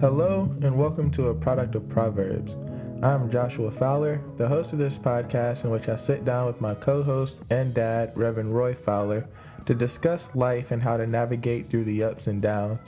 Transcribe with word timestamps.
Hello, 0.00 0.48
and 0.62 0.78
welcome 0.78 1.10
to 1.10 1.26
a 1.26 1.34
product 1.34 1.74
of 1.74 1.88
Proverbs. 1.88 2.54
I'm 3.02 3.28
Joshua 3.28 3.68
Fowler, 3.72 4.22
the 4.36 4.46
host 4.46 4.72
of 4.72 4.78
this 4.78 4.96
podcast, 4.96 5.64
in 5.64 5.72
which 5.72 5.88
I 5.88 5.96
sit 5.96 6.24
down 6.24 6.46
with 6.46 6.60
my 6.60 6.76
co 6.76 7.02
host 7.02 7.42
and 7.50 7.74
dad, 7.74 8.12
Reverend 8.16 8.54
Roy 8.54 8.74
Fowler, 8.74 9.26
to 9.66 9.74
discuss 9.74 10.32
life 10.36 10.70
and 10.70 10.80
how 10.80 10.98
to 10.98 11.06
navigate 11.08 11.66
through 11.66 11.82
the 11.82 12.04
ups 12.04 12.28
and 12.28 12.40
downs. 12.40 12.78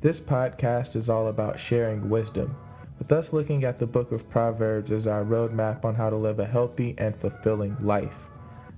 This 0.00 0.20
podcast 0.20 0.94
is 0.94 1.10
all 1.10 1.26
about 1.26 1.58
sharing 1.58 2.08
wisdom, 2.08 2.56
with 3.00 3.10
us 3.10 3.32
looking 3.32 3.64
at 3.64 3.80
the 3.80 3.86
book 3.88 4.12
of 4.12 4.30
Proverbs 4.30 4.92
as 4.92 5.08
our 5.08 5.24
roadmap 5.24 5.84
on 5.84 5.96
how 5.96 6.10
to 6.10 6.16
live 6.16 6.38
a 6.38 6.46
healthy 6.46 6.94
and 6.96 7.16
fulfilling 7.16 7.76
life. 7.80 8.28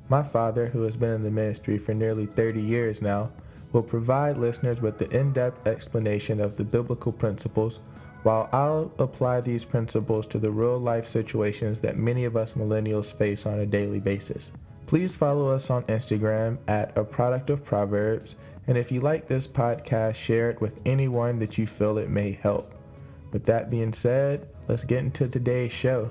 My 0.08 0.22
father, 0.22 0.64
who 0.64 0.84
has 0.84 0.96
been 0.96 1.10
in 1.10 1.22
the 1.22 1.30
ministry 1.30 1.76
for 1.76 1.92
nearly 1.92 2.24
30 2.24 2.62
years 2.62 3.02
now, 3.02 3.30
will 3.74 3.82
provide 3.82 4.38
listeners 4.38 4.80
with 4.80 4.96
the 4.96 5.10
in 5.10 5.32
depth 5.32 5.66
explanation 5.66 6.40
of 6.40 6.56
the 6.56 6.64
biblical 6.64 7.12
principles, 7.12 7.80
while 8.22 8.48
I'll 8.52 8.90
apply 8.98 9.42
these 9.42 9.64
principles 9.66 10.26
to 10.28 10.38
the 10.38 10.50
real 10.50 10.78
life 10.78 11.06
situations 11.06 11.80
that 11.80 11.98
many 11.98 12.24
of 12.24 12.36
us 12.36 12.54
millennials 12.54 13.12
face 13.12 13.44
on 13.44 13.58
a 13.58 13.66
daily 13.66 14.00
basis. 14.00 14.52
Please 14.86 15.16
follow 15.16 15.50
us 15.50 15.70
on 15.70 15.82
Instagram 15.84 16.56
at 16.68 16.96
a 16.96 17.04
product 17.04 17.50
of 17.50 17.64
Proverbs, 17.64 18.36
and 18.68 18.78
if 18.78 18.92
you 18.92 19.00
like 19.00 19.26
this 19.26 19.46
podcast, 19.46 20.14
share 20.14 20.50
it 20.50 20.60
with 20.60 20.80
anyone 20.86 21.38
that 21.40 21.58
you 21.58 21.66
feel 21.66 21.98
it 21.98 22.08
may 22.08 22.32
help. 22.32 22.72
With 23.32 23.44
that 23.44 23.70
being 23.70 23.92
said, 23.92 24.48
let's 24.68 24.84
get 24.84 25.00
into 25.00 25.26
today's 25.26 25.72
show. 25.72 26.08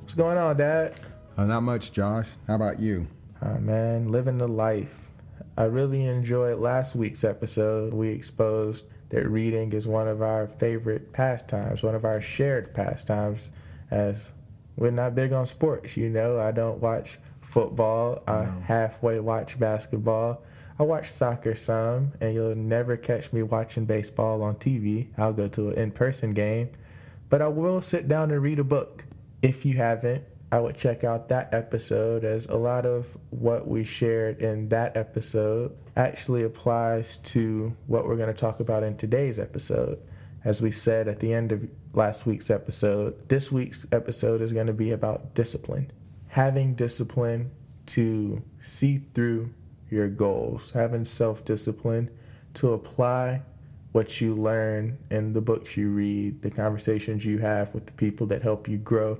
What's 0.00 0.14
going 0.14 0.38
on, 0.38 0.56
Dad? 0.56 0.94
Uh, 1.36 1.44
not 1.44 1.60
much, 1.60 1.92
Josh. 1.92 2.28
How 2.48 2.54
about 2.54 2.80
you? 2.80 3.06
Oh, 3.42 3.58
man, 3.58 4.10
living 4.10 4.38
the 4.38 4.48
life. 4.48 5.10
I 5.56 5.64
really 5.64 6.06
enjoyed 6.06 6.58
last 6.58 6.94
week's 6.96 7.24
episode. 7.24 7.92
We 7.92 8.08
exposed 8.08 8.86
that 9.10 9.28
reading 9.28 9.72
is 9.72 9.86
one 9.86 10.08
of 10.08 10.22
our 10.22 10.46
favorite 10.46 11.12
pastimes, 11.12 11.82
one 11.82 11.94
of 11.94 12.06
our 12.06 12.22
shared 12.22 12.72
pastimes, 12.72 13.50
as 13.90 14.30
we're 14.76 14.90
not 14.90 15.14
big 15.14 15.32
on 15.32 15.44
sports. 15.44 15.96
You 15.96 16.08
know, 16.08 16.40
I 16.40 16.52
don't 16.52 16.80
watch 16.80 17.18
football, 17.42 18.22
I 18.26 18.44
no. 18.46 18.60
halfway 18.64 19.20
watch 19.20 19.58
basketball. 19.58 20.42
I 20.78 20.84
watch 20.84 21.10
soccer 21.10 21.54
some, 21.54 22.12
and 22.22 22.32
you'll 22.34 22.54
never 22.54 22.96
catch 22.96 23.30
me 23.32 23.42
watching 23.42 23.84
baseball 23.84 24.42
on 24.42 24.54
TV. 24.54 25.08
I'll 25.18 25.34
go 25.34 25.48
to 25.48 25.68
an 25.68 25.78
in 25.78 25.90
person 25.90 26.32
game, 26.32 26.70
but 27.28 27.42
I 27.42 27.48
will 27.48 27.82
sit 27.82 28.08
down 28.08 28.30
and 28.30 28.42
read 28.42 28.58
a 28.58 28.64
book. 28.64 29.04
If 29.42 29.66
you 29.66 29.74
haven't, 29.74 30.24
I 30.52 30.60
would 30.60 30.76
check 30.76 31.02
out 31.02 31.30
that 31.30 31.54
episode 31.54 32.24
as 32.24 32.44
a 32.44 32.56
lot 32.56 32.84
of 32.84 33.06
what 33.30 33.66
we 33.66 33.84
shared 33.84 34.42
in 34.42 34.68
that 34.68 34.98
episode 34.98 35.74
actually 35.96 36.42
applies 36.42 37.16
to 37.18 37.74
what 37.86 38.06
we're 38.06 38.18
going 38.18 38.28
to 38.28 38.38
talk 38.38 38.60
about 38.60 38.82
in 38.82 38.98
today's 38.98 39.38
episode. 39.38 39.98
As 40.44 40.60
we 40.60 40.70
said 40.70 41.08
at 41.08 41.20
the 41.20 41.32
end 41.32 41.52
of 41.52 41.66
last 41.94 42.26
week's 42.26 42.50
episode, 42.50 43.30
this 43.30 43.50
week's 43.50 43.86
episode 43.92 44.42
is 44.42 44.52
going 44.52 44.66
to 44.66 44.74
be 44.74 44.90
about 44.90 45.32
discipline. 45.34 45.90
Having 46.28 46.74
discipline 46.74 47.50
to 47.86 48.42
see 48.60 49.00
through 49.14 49.48
your 49.88 50.08
goals, 50.08 50.70
having 50.72 51.06
self 51.06 51.46
discipline 51.46 52.10
to 52.54 52.74
apply 52.74 53.40
what 53.92 54.20
you 54.20 54.34
learn 54.34 54.98
in 55.10 55.32
the 55.32 55.40
books 55.40 55.78
you 55.78 55.88
read, 55.88 56.42
the 56.42 56.50
conversations 56.50 57.24
you 57.24 57.38
have 57.38 57.72
with 57.72 57.86
the 57.86 57.92
people 57.92 58.26
that 58.26 58.42
help 58.42 58.68
you 58.68 58.76
grow 58.76 59.18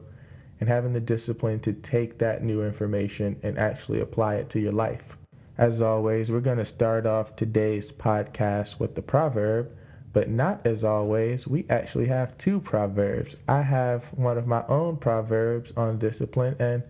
and 0.63 0.69
having 0.69 0.93
the 0.93 1.01
discipline 1.01 1.59
to 1.59 1.73
take 1.73 2.19
that 2.19 2.45
new 2.45 2.63
information 2.63 3.37
and 3.43 3.59
actually 3.59 3.99
apply 3.99 4.37
it 4.37 4.49
to 4.49 4.61
your 4.61 4.71
life. 4.71 5.17
As 5.59 5.83
always, 5.83 6.31
we're 6.31 6.39
going 6.39 6.59
to 6.59 6.65
start 6.65 7.05
off 7.05 7.35
today's 7.35 7.91
podcast 7.91 8.79
with 8.79 8.95
the 8.95 9.03
proverb, 9.03 9.73
but 10.13 10.31
not 10.31 10.65
as 10.65 10.85
always, 10.85 11.49
we 11.49 11.67
actually 11.69 12.07
have 12.07 12.39
two 12.39 12.61
proverbs. 12.61 13.35
I 13.49 13.63
have 13.63 14.05
one 14.15 14.39
of 14.39 14.47
my 14.47 14.65
own 14.69 14.99
proverbs 14.99 15.73
on 15.77 15.99
discipline, 15.99 16.55
and 16.61 16.85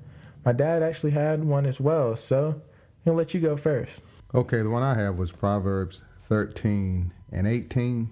my 0.44 0.52
dad 0.52 0.82
actually 0.82 1.12
had 1.12 1.42
one 1.42 1.64
as 1.64 1.80
well. 1.80 2.14
So 2.14 2.60
he'll 3.06 3.14
let 3.14 3.32
you 3.32 3.40
go 3.40 3.56
first. 3.56 4.02
Okay, 4.34 4.58
the 4.58 4.68
one 4.68 4.82
I 4.82 4.92
have 4.92 5.16
was 5.16 5.32
Proverbs 5.32 6.02
13 6.24 7.10
and 7.32 7.46
18. 7.46 8.10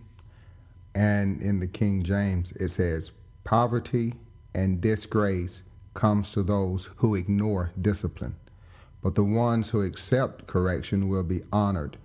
And 0.95 1.43
in 1.43 1.61
the 1.61 1.69
King 1.69 2.03
James, 2.03 2.53
it 2.53 2.69
says, 2.69 3.13
Poverty 3.45 4.15
and 4.55 4.81
disgrace 4.81 5.63
comes 5.95 6.33
to 6.33 6.43
those 6.43 6.91
who 6.97 7.15
ignore 7.15 7.73
discipline. 7.81 8.37
But 9.03 9.15
the 9.15 9.25
ones 9.25 9.71
who 9.71 9.83
accept 9.83 10.47
correction 10.47 11.09
will 11.09 11.25
be 11.25 11.41
honored. 11.53 11.97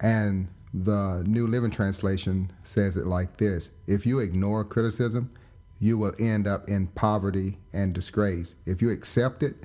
And 0.00 0.48
the 0.74 1.22
New 1.26 1.46
Living 1.46 1.70
Translation 1.70 2.50
says 2.64 2.96
it 2.96 3.06
like 3.06 3.36
this 3.36 3.70
If 3.86 4.06
you 4.06 4.18
ignore 4.18 4.64
criticism, 4.64 5.30
you 5.78 5.98
will 5.98 6.14
end 6.18 6.46
up 6.46 6.68
in 6.68 6.86
poverty 6.88 7.58
and 7.72 7.92
disgrace. 7.92 8.54
If 8.66 8.80
you 8.80 8.90
accept 8.90 9.42
it, 9.42 9.64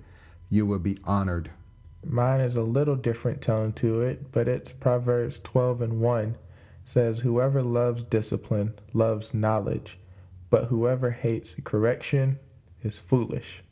you 0.49 0.65
will 0.65 0.79
be 0.79 0.97
honored. 1.03 1.49
Mine 2.03 2.41
is 2.41 2.55
a 2.55 2.63
little 2.63 2.95
different 2.95 3.41
tone 3.41 3.73
to 3.73 4.01
it, 4.01 4.31
but 4.31 4.47
it's 4.47 4.71
Proverbs 4.71 5.39
12 5.39 5.81
and 5.81 5.99
1 5.99 6.35
says, 6.85 7.19
Whoever 7.19 7.61
loves 7.61 8.03
discipline 8.03 8.73
loves 8.93 9.33
knowledge 9.33 9.99
but 10.49 10.65
whoever 10.65 11.11
hates 11.11 11.55
correction 11.63 12.39
is 12.83 12.97
foolish. 12.97 13.63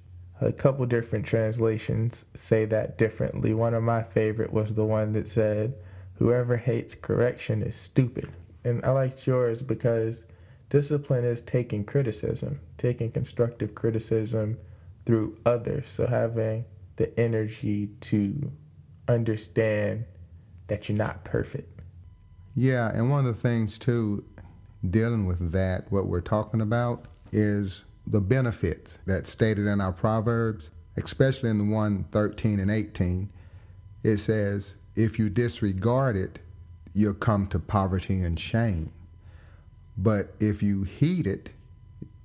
A 0.41 0.51
couple 0.51 0.85
different 0.85 1.25
translations 1.25 2.25
say 2.35 2.65
that 2.65 2.97
differently. 2.97 3.53
One 3.53 3.73
of 3.73 3.83
my 3.83 4.03
favorite 4.03 4.51
was 4.51 4.73
the 4.73 4.83
one 4.83 5.13
that 5.13 5.29
said, 5.29 5.75
Whoever 6.15 6.57
hates 6.57 6.95
correction 6.95 7.61
is 7.61 7.75
stupid. 7.75 8.29
And 8.63 8.83
I 8.83 8.91
liked 8.91 9.27
yours 9.27 9.61
because 9.61 10.25
discipline 10.69 11.23
is 11.23 11.41
taking 11.41 11.85
criticism, 11.85 12.59
taking 12.77 13.11
constructive 13.11 13.75
criticism 13.75 14.57
through 15.05 15.37
others. 15.45 15.89
So 15.89 16.07
having 16.07 16.65
the 16.95 17.17
energy 17.19 17.89
to 18.01 18.51
understand 19.07 20.05
that 20.67 20.89
you're 20.89 20.97
not 20.97 21.23
perfect. 21.23 21.81
Yeah, 22.55 22.89
and 22.93 23.11
one 23.11 23.25
of 23.25 23.35
the 23.35 23.41
things 23.41 23.77
too 23.77 24.23
dealing 24.91 25.25
with 25.25 25.51
that, 25.51 25.91
what 25.91 26.07
we're 26.07 26.21
talking 26.21 26.61
about 26.61 27.05
is 27.31 27.83
the 28.07 28.21
benefits 28.21 28.99
that's 29.05 29.29
stated 29.29 29.67
in 29.67 29.81
our 29.81 29.91
Proverbs, 29.91 30.71
especially 30.97 31.49
in 31.49 31.57
the 31.57 31.63
one 31.63 32.05
13 32.11 32.59
and 32.59 32.71
18. 32.71 33.29
It 34.03 34.17
says, 34.17 34.75
if 34.95 35.19
you 35.19 35.29
disregard 35.29 36.15
it, 36.15 36.39
you'll 36.93 37.13
come 37.13 37.47
to 37.47 37.59
poverty 37.59 38.21
and 38.21 38.39
shame. 38.39 38.91
But 39.97 40.33
if 40.39 40.61
you 40.61 40.83
heed 40.83 41.27
it, 41.27 41.49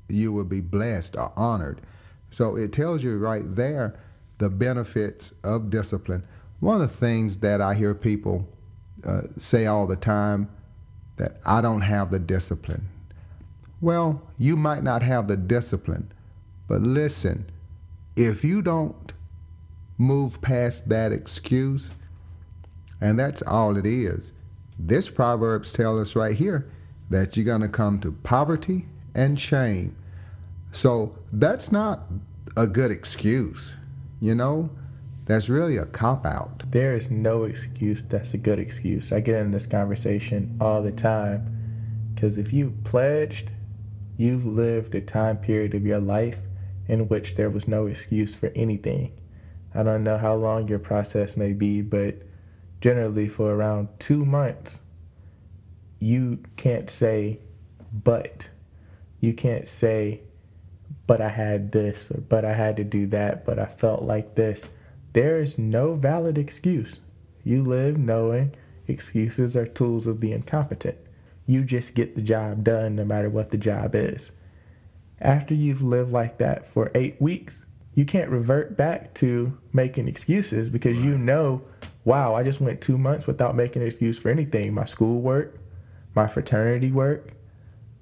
you 0.09 0.32
will 0.32 0.44
be 0.44 0.60
blessed 0.60 1.16
or 1.16 1.32
honored. 1.37 1.81
So 2.31 2.56
it 2.56 2.72
tells 2.72 3.03
you 3.03 3.19
right 3.19 3.42
there 3.56 3.98
the 4.38 4.50
benefits 4.50 5.34
of 5.44 5.71
discipline. 5.71 6.25
One 6.60 6.81
of 6.81 6.82
the 6.82 6.97
things 6.97 7.38
that 7.38 7.60
I 7.60 7.75
hear 7.75 7.94
people 7.94 8.48
uh, 9.04 9.22
say 9.37 9.66
all 9.66 9.87
the 9.87 9.97
time 9.97 10.48
that 11.21 11.37
I 11.45 11.61
don't 11.61 11.83
have 11.83 12.11
the 12.11 12.19
discipline. 12.19 12.89
Well, 13.83 14.23
you 14.39 14.57
might 14.57 14.83
not 14.83 15.03
have 15.03 15.29
the 15.29 15.37
discipline, 15.37 16.11
but 16.67 16.81
listen, 16.81 17.45
if 18.17 18.43
you 18.43 18.63
don't 18.63 19.13
move 19.99 20.41
past 20.41 20.89
that 20.89 21.13
excuse, 21.13 21.93
and 23.03 23.19
that's 23.19 23.43
all 23.43 23.77
it 23.77 23.85
is, 23.85 24.33
this 24.79 25.11
Proverbs 25.11 25.73
tell 25.73 25.99
us 25.99 26.17
right 26.17 26.35
here 26.35 26.71
that 27.11 27.37
you're 27.37 27.45
going 27.45 27.61
to 27.61 27.69
come 27.69 28.01
to 28.01 28.13
poverty 28.13 28.87
and 29.15 29.39
shame. 29.39 29.95
So 30.73 31.19
that's 31.35 31.71
not 31.71 32.05
a 32.57 32.67
good 32.67 32.91
excuse, 32.91 33.77
you 34.21 34.35
know? 34.35 34.71
That's 35.31 35.49
really 35.49 35.77
a 35.77 35.87
cop 35.87 36.27
out. 36.27 36.69
There 36.73 36.97
is 36.97 37.09
no 37.09 37.45
excuse 37.45 38.03
that's 38.03 38.35
a 38.35 38.37
good 38.37 38.59
excuse. 38.59 39.13
I 39.13 39.21
get 39.21 39.37
in 39.37 39.53
this 39.53 39.65
conversation 39.65 40.57
all 40.61 40.83
the 40.83 40.91
time 40.91 42.11
because 42.13 42.37
if 42.37 42.53
you 42.53 42.75
pledged, 42.83 43.49
you've 44.16 44.45
lived 44.45 44.93
a 44.97 45.01
time 45.01 45.37
period 45.37 45.77
of 45.77 45.87
your 45.87 46.01
life 46.01 46.39
in 46.89 47.07
which 47.07 47.37
there 47.37 47.49
was 47.49 47.69
no 47.69 47.87
excuse 47.87 48.34
for 48.34 48.51
anything. 48.57 49.13
I 49.72 49.84
don't 49.84 50.03
know 50.03 50.19
how 50.19 50.34
long 50.34 50.66
your 50.66 50.81
process 50.81 51.37
may 51.37 51.53
be, 51.53 51.81
but 51.81 52.16
generally 52.81 53.28
for 53.28 53.54
around 53.54 53.87
two 54.01 54.25
months, 54.25 54.81
you 56.01 56.41
can't 56.57 56.91
say, 56.91 57.39
but. 57.93 58.49
You 59.21 59.33
can't 59.33 59.69
say, 59.69 60.22
but 61.07 61.21
I 61.21 61.28
had 61.28 61.71
this, 61.71 62.10
or 62.10 62.21
but 62.21 62.45
I 62.45 62.53
had 62.53 62.78
to 62.78 62.84
do 62.84 63.07
that, 63.09 63.45
but 63.45 63.60
I 63.60 63.66
felt 63.66 64.03
like 64.03 64.34
this 64.34 64.69
there 65.12 65.41
is 65.41 65.59
no 65.59 65.95
valid 65.95 66.39
excuse. 66.39 67.01
You 67.45 67.65
live 67.65 67.98
knowing 67.98 68.54
excuses 68.86 69.57
are 69.57 69.66
tools 69.66 70.07
of 70.07 70.21
the 70.21 70.33
incompetent. 70.33 70.98
You 71.47 71.65
just 71.65 71.95
get 71.95 72.15
the 72.15 72.22
job 72.22 72.65
done 72.65 72.95
no 72.95 73.04
matter 73.04 73.30
what 73.30 73.51
the 73.51 73.59
job 73.59 73.95
is. 73.95 74.33
After 75.21 75.54
you've 75.54 75.83
lived 75.83 76.12
like 76.12 76.39
that 76.39 76.66
for 76.66 76.91
eight 76.95 77.21
weeks, 77.21 77.66
you 77.95 78.04
can't 78.04 78.30
revert 78.30 78.77
back 78.77 79.12
to 79.15 79.59
making 79.72 80.09
excuses 80.09 80.68
because 80.68 80.98
you 80.98 81.18
know, 81.18 81.63
wow, 82.04 82.34
I 82.34 82.42
just 82.42 82.60
went 82.60 82.80
two 82.80 82.97
months 82.97 83.27
without 83.27 83.56
making 83.56 83.83
an 83.83 83.89
excuse 83.89 84.18
for 84.18 84.30
anything 84.30 84.72
my 84.72 84.84
schoolwork, 84.84 85.59
my 86.15 86.27
fraternity 86.27 86.92
work, 86.92 87.33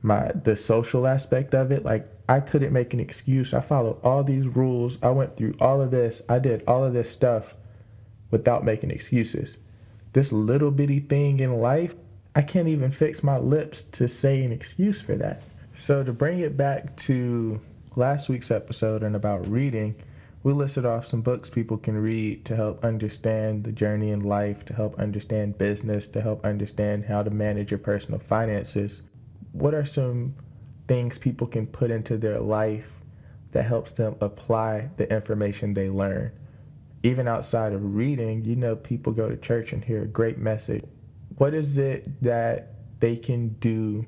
my 0.02 0.30
the 0.32 0.56
social 0.56 1.06
aspect 1.06 1.54
of 1.54 1.72
it. 1.72 1.84
Like 1.84 2.06
I 2.28 2.40
couldn't 2.40 2.72
make 2.72 2.92
an 2.92 3.00
excuse. 3.00 3.54
I 3.54 3.60
followed 3.60 3.98
all 4.02 4.22
these 4.22 4.46
rules. 4.46 4.98
I 5.02 5.10
went 5.10 5.36
through 5.36 5.54
all 5.60 5.80
of 5.80 5.90
this. 5.90 6.20
I 6.28 6.38
did 6.38 6.62
all 6.66 6.84
of 6.84 6.92
this 6.92 7.10
stuff 7.10 7.54
without 8.30 8.64
making 8.64 8.90
excuses. 8.90 9.56
This 10.12 10.32
little 10.32 10.70
bitty 10.70 11.00
thing 11.00 11.40
in 11.40 11.60
life, 11.60 11.94
I 12.34 12.42
can't 12.42 12.68
even 12.68 12.90
fix 12.90 13.22
my 13.22 13.38
lips 13.38 13.82
to 13.82 14.08
say 14.08 14.44
an 14.44 14.52
excuse 14.52 15.00
for 15.00 15.16
that. 15.16 15.42
So 15.74 16.04
to 16.04 16.12
bring 16.12 16.40
it 16.40 16.56
back 16.56 16.96
to 16.96 17.60
last 17.96 18.28
week's 18.28 18.50
episode 18.50 19.02
and 19.02 19.16
about 19.16 19.48
reading, 19.48 19.94
we 20.42 20.52
listed 20.52 20.84
off 20.84 21.06
some 21.06 21.22
books 21.22 21.50
people 21.50 21.78
can 21.78 21.96
read 21.96 22.44
to 22.44 22.56
help 22.56 22.84
understand 22.84 23.64
the 23.64 23.72
journey 23.72 24.10
in 24.10 24.20
life, 24.20 24.64
to 24.66 24.74
help 24.74 24.98
understand 24.98 25.58
business, 25.58 26.06
to 26.08 26.20
help 26.20 26.44
understand 26.44 27.06
how 27.06 27.22
to 27.22 27.30
manage 27.30 27.70
your 27.70 27.78
personal 27.78 28.20
finances. 28.20 29.02
What 29.52 29.74
are 29.74 29.84
some 29.84 30.34
things 30.88 31.18
people 31.18 31.46
can 31.46 31.66
put 31.66 31.90
into 31.90 32.16
their 32.16 32.40
life 32.40 32.90
that 33.52 33.62
helps 33.62 33.92
them 33.92 34.16
apply 34.20 34.90
the 34.96 35.10
information 35.12 35.74
they 35.74 35.88
learn? 35.88 36.32
Even 37.04 37.28
outside 37.28 37.72
of 37.72 37.94
reading, 37.94 38.44
you 38.44 38.56
know, 38.56 38.74
people 38.74 39.12
go 39.12 39.28
to 39.28 39.36
church 39.36 39.72
and 39.72 39.84
hear 39.84 40.02
a 40.02 40.06
great 40.06 40.38
message. 40.38 40.82
What 41.36 41.54
is 41.54 41.78
it 41.78 42.20
that 42.22 42.72
they 42.98 43.16
can 43.16 43.50
do 43.60 44.04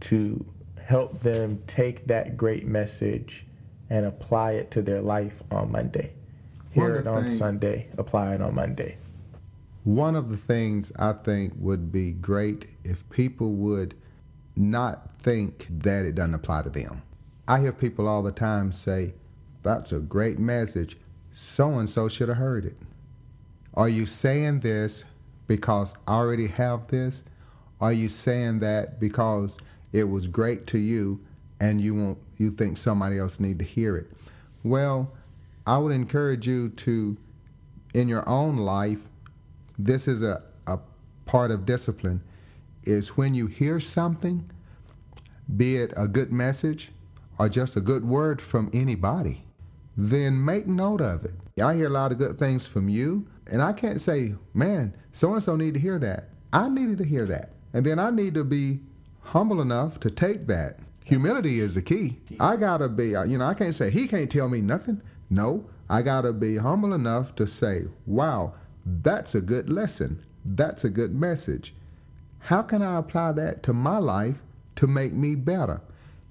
to 0.00 0.44
help 0.86 1.18
them 1.20 1.60
take 1.66 2.06
that 2.06 2.36
great 2.36 2.64
message 2.64 3.44
and 3.90 4.06
apply 4.06 4.52
it 4.52 4.70
to 4.70 4.82
their 4.82 5.00
life 5.00 5.42
on 5.50 5.72
Monday. 5.72 6.12
Hear 6.70 6.96
it 6.96 7.06
on 7.06 7.24
things, 7.24 7.38
Sunday, 7.38 7.88
apply 7.98 8.34
it 8.34 8.40
on 8.40 8.54
Monday. 8.54 8.96
One 9.82 10.14
of 10.14 10.30
the 10.30 10.36
things 10.36 10.92
I 10.96 11.12
think 11.12 11.54
would 11.56 11.90
be 11.90 12.12
great 12.12 12.68
if 12.84 13.08
people 13.10 13.54
would 13.54 13.94
not 14.56 15.14
think 15.16 15.66
that 15.70 16.04
it 16.04 16.14
doesn't 16.14 16.34
apply 16.34 16.62
to 16.62 16.70
them. 16.70 17.02
I 17.48 17.60
hear 17.60 17.72
people 17.72 18.08
all 18.08 18.22
the 18.22 18.32
time 18.32 18.72
say, 18.72 19.14
That's 19.62 19.92
a 19.92 20.00
great 20.00 20.38
message. 20.38 20.96
So 21.30 21.78
and 21.78 21.88
so 21.88 22.08
should 22.08 22.28
have 22.28 22.38
heard 22.38 22.64
it. 22.64 22.76
Are 23.74 23.88
you 23.88 24.06
saying 24.06 24.60
this 24.60 25.04
because 25.46 25.94
I 26.08 26.14
already 26.14 26.46
have 26.46 26.86
this? 26.88 27.24
Are 27.80 27.92
you 27.92 28.08
saying 28.08 28.60
that 28.60 28.98
because 28.98 29.58
it 29.92 30.04
was 30.04 30.26
great 30.26 30.66
to 30.68 30.78
you 30.78 31.20
and 31.60 31.80
you 31.80 31.94
want 31.94 32.18
you 32.38 32.50
think 32.50 32.76
somebody 32.76 33.18
else 33.18 33.40
need 33.40 33.58
to 33.58 33.64
hear 33.64 33.96
it. 33.96 34.10
Well, 34.62 35.12
I 35.66 35.78
would 35.78 35.92
encourage 35.92 36.46
you 36.46 36.68
to 36.70 37.16
in 37.94 38.08
your 38.08 38.28
own 38.28 38.58
life, 38.58 39.00
this 39.78 40.06
is 40.06 40.22
a, 40.22 40.42
a 40.66 40.78
part 41.24 41.50
of 41.50 41.64
discipline, 41.64 42.20
is 42.86 43.16
when 43.16 43.34
you 43.34 43.46
hear 43.46 43.80
something, 43.80 44.48
be 45.56 45.76
it 45.76 45.92
a 45.96 46.08
good 46.08 46.32
message 46.32 46.90
or 47.38 47.48
just 47.48 47.76
a 47.76 47.80
good 47.80 48.04
word 48.04 48.40
from 48.40 48.70
anybody, 48.72 49.42
then 49.96 50.44
make 50.44 50.66
note 50.66 51.00
of 51.00 51.24
it. 51.24 51.34
I 51.62 51.74
hear 51.74 51.86
a 51.86 51.90
lot 51.90 52.12
of 52.12 52.18
good 52.18 52.38
things 52.38 52.66
from 52.66 52.88
you, 52.88 53.26
and 53.50 53.62
I 53.62 53.72
can't 53.72 54.00
say, 54.00 54.34
man, 54.54 54.94
so 55.12 55.32
and 55.32 55.42
so 55.42 55.56
need 55.56 55.74
to 55.74 55.80
hear 55.80 55.98
that. 55.98 56.28
I 56.52 56.68
needed 56.68 56.98
to 56.98 57.04
hear 57.04 57.26
that. 57.26 57.50
And 57.72 57.84
then 57.84 57.98
I 57.98 58.10
need 58.10 58.34
to 58.34 58.44
be 58.44 58.80
humble 59.20 59.60
enough 59.60 60.00
to 60.00 60.10
take 60.10 60.46
that 60.46 60.78
Humility 61.06 61.60
is 61.60 61.76
the 61.76 61.82
key. 61.82 62.16
I 62.40 62.56
gotta 62.56 62.88
be, 62.88 63.14
uh, 63.14 63.22
you 63.22 63.38
know, 63.38 63.46
I 63.46 63.54
can't 63.54 63.72
say 63.72 63.90
he 63.90 64.08
can't 64.08 64.28
tell 64.28 64.48
me 64.48 64.60
nothing. 64.60 65.00
No, 65.30 65.64
I 65.88 66.02
gotta 66.02 66.32
be 66.32 66.56
humble 66.56 66.94
enough 66.94 67.36
to 67.36 67.46
say, 67.46 67.84
wow, 68.06 68.54
that's 68.84 69.36
a 69.36 69.40
good 69.40 69.70
lesson. 69.70 70.20
That's 70.44 70.82
a 70.82 70.90
good 70.90 71.14
message. 71.14 71.74
How 72.46 72.62
can 72.62 72.80
I 72.80 72.98
apply 72.98 73.32
that 73.32 73.64
to 73.64 73.72
my 73.72 73.98
life 73.98 74.40
to 74.76 74.86
make 74.86 75.12
me 75.12 75.34
better? 75.34 75.80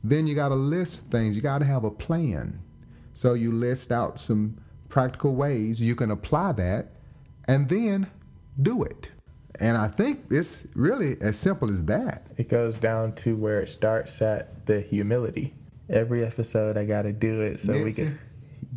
Then 0.02 0.26
you 0.26 0.34
gotta 0.34 0.56
list 0.56 1.02
things. 1.12 1.36
You 1.36 1.42
gotta 1.42 1.66
have 1.66 1.84
a 1.84 1.92
plan. 1.92 2.58
So 3.14 3.34
you 3.34 3.52
list 3.52 3.92
out 3.92 4.18
some 4.18 4.56
practical 4.88 5.36
ways 5.36 5.82
you 5.82 5.94
can 5.94 6.12
apply 6.12 6.54
that 6.54 6.94
and 7.50 7.68
then 7.68 8.08
do 8.62 8.84
it. 8.84 9.12
And 9.60 9.76
I 9.76 9.90
think 9.90 10.24
it's 10.32 10.66
really 10.74 11.18
as 11.20 11.38
simple 11.38 11.70
as 11.70 11.84
that. 11.84 12.26
It 12.38 12.48
goes 12.48 12.78
down 12.78 13.12
to 13.16 13.36
where 13.36 13.60
it 13.60 13.68
starts 13.68 14.22
at 14.22 14.66
the 14.68 14.80
humility. 14.80 15.54
Every 15.90 16.24
episode, 16.24 16.78
I 16.78 16.86
got 16.86 17.02
to 17.02 17.12
do 17.12 17.42
it 17.42 17.60
so 17.60 17.74
Nipsey. 17.74 17.84
we 17.84 17.92
can, 17.92 18.20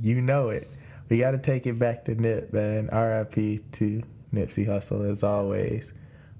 you 0.03 0.21
know 0.21 0.49
it. 0.49 0.69
We 1.09 1.19
got 1.19 1.31
to 1.31 1.39
take 1.39 1.69
it 1.69 1.79
back 1.79 2.05
to 2.07 2.17
Nip, 2.17 2.53
man. 2.53 2.87
RIP 2.87 3.71
to 3.73 4.03
Nipsey 4.35 4.67
Hussle 4.67 5.09
as 5.09 5.23
always. 5.23 5.95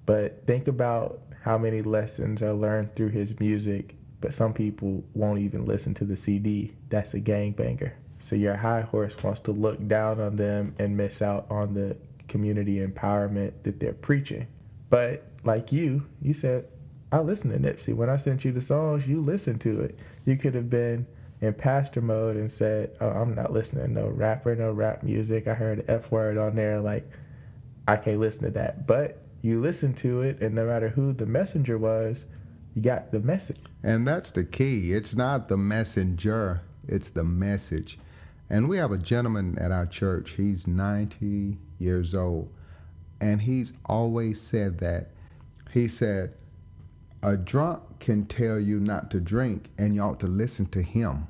But 0.09 0.47
think 0.47 0.69
about 0.69 1.21
how 1.43 1.59
many 1.59 1.83
lessons 1.83 2.43
are 2.43 2.55
learned 2.55 2.97
through 2.97 3.11
his 3.11 3.39
music, 3.41 3.95
but 4.23 4.33
some 4.33 4.55
people 4.55 5.05
won't 5.13 5.41
even 5.41 5.67
listen 5.67 5.93
to 5.97 6.07
the 6.07 6.17
CD. 6.17 6.73
That's 6.89 7.13
a 7.13 7.21
gangbanger. 7.21 7.93
So 8.19 8.35
your 8.35 8.57
high 8.57 8.81
horse 8.81 9.23
wants 9.23 9.41
to 9.41 9.53
look 9.53 9.87
down 9.87 10.19
on 10.19 10.37
them 10.37 10.75
and 10.79 10.97
miss 10.97 11.21
out 11.21 11.47
on 11.51 11.75
the 11.75 11.95
community 12.27 12.79
empowerment 12.79 13.53
that 13.65 13.81
they're 13.81 13.93
preaching. 13.93 14.47
But 14.89 15.25
like 15.45 15.73
you, 15.73 16.07
you 16.23 16.33
said, 16.33 16.69
I 17.13 17.19
listen 17.19 17.51
to 17.51 17.59
Nipsey. 17.59 17.95
When 17.95 18.09
I 18.09 18.17
sent 18.17 18.47
you 18.47 18.53
the 18.53 18.63
songs, 18.63 19.07
you 19.07 19.21
listened 19.21 19.61
to 19.61 19.83
it. 19.83 19.99
You 20.25 20.39
could 20.39 20.55
have 20.55 20.71
been 20.71 21.07
in 21.43 21.53
pastor 21.53 22.01
mode 22.01 22.37
and 22.37 22.51
said, 22.51 22.97
oh, 23.03 23.11
I'm 23.11 23.35
not 23.35 23.53
listening 23.53 23.85
to 23.85 23.93
no 23.93 24.09
rapper, 24.09 24.57
no 24.57 24.73
rap 24.73 25.03
music. 25.03 25.47
I 25.47 25.53
heard 25.53 25.85
F 25.87 26.11
word 26.11 26.39
on 26.39 26.57
there. 26.57 26.81
Like, 26.81 27.07
I 27.87 27.97
can't 27.97 28.21
listen 28.21 28.45
to 28.45 28.51
that. 28.53 28.87
But 28.87 29.23
you 29.43 29.59
listened 29.59 29.97
to 29.99 30.23
it, 30.23 30.41
and 30.41 30.55
no 30.55 30.67
matter 30.67 30.89
who 30.89 31.13
the 31.13 31.27
messenger 31.27 31.79
was, 31.79 32.25
you 32.75 32.83
got 32.83 33.13
the 33.13 33.21
message. 33.21 33.59
And 33.83 34.07
that's 34.07 34.31
the 34.31 34.45
key. 34.45 34.93
It's 34.93 35.15
not 35.15 35.49
the 35.49 35.57
messenger, 35.57 36.63
it's 36.87 37.11
the 37.11 37.25
message. 37.25 37.99
And 38.51 38.69
we 38.69 38.79
have 38.79 38.93
a 38.93 38.99
gentleman 38.99 39.59
at 39.59 39.73
our 39.73 39.87
church. 39.87 40.33
He's 40.33 40.67
90 40.67 41.59
years 41.79 42.15
old. 42.15 42.51
And 43.21 43.43
he's 43.43 43.73
always 43.87 44.41
said 44.41 44.79
that. 44.79 45.09
He 45.73 45.87
said, 45.89 46.35
A 47.23 47.37
drunk 47.37 47.83
can 48.01 48.27
tell 48.27 48.59
you 48.59 48.81
not 48.81 49.11
to 49.11 49.21
drink, 49.21 49.71
and 49.77 49.95
you 49.95 50.01
ought 50.01 50.21
to 50.21 50.29
listen 50.29 50.67
to 50.67 50.83
him 50.83 51.27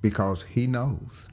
because 0.00 0.42
he 0.42 0.66
knows. 0.66 1.28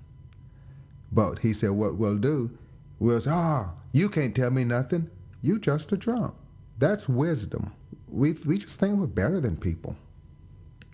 But 1.12 1.40
he 1.40 1.54
said, 1.54 1.72
What 1.72 1.96
we'll 1.96 2.18
do, 2.18 2.52
we'll 3.00 3.22
say, 3.22 3.32
Ah, 3.32 3.72
oh, 3.74 3.82
you 3.94 4.10
can't 4.10 4.36
tell 4.36 4.52
me 4.52 4.64
nothing. 4.64 5.10
You 5.42 5.60
just 5.60 5.92
a 5.92 5.98
drunk. 5.98 6.36
That's 6.78 7.10
wisdom. 7.10 7.74
We, 8.08 8.34
we 8.46 8.58
just 8.58 8.80
think 8.80 8.98
we're 8.98 9.08
better 9.08 9.40
than 9.40 9.58
people. 9.58 9.96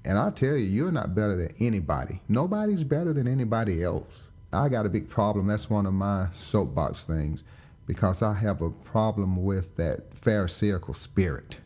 And 0.06 0.18
I 0.18 0.30
tell 0.30 0.56
you, 0.56 0.66
you're 0.66 0.92
not 0.92 1.16
better 1.16 1.36
than 1.36 1.54
anybody. 1.60 2.22
Nobody's 2.30 2.84
better 2.84 3.12
than 3.12 3.28
anybody 3.28 3.84
else. 3.84 4.30
I 4.54 4.70
got 4.70 4.86
a 4.86 4.90
big 4.90 5.10
problem. 5.10 5.48
That's 5.48 5.70
one 5.70 5.86
of 5.86 5.94
my 5.94 6.30
soapbox 6.34 7.04
things 7.04 7.44
because 7.86 8.22
I 8.22 8.34
have 8.34 8.62
a 8.62 8.70
problem 8.70 9.44
with 9.44 9.76
that 9.76 10.14
Pharisaical 10.14 10.94
spirit 10.94 11.60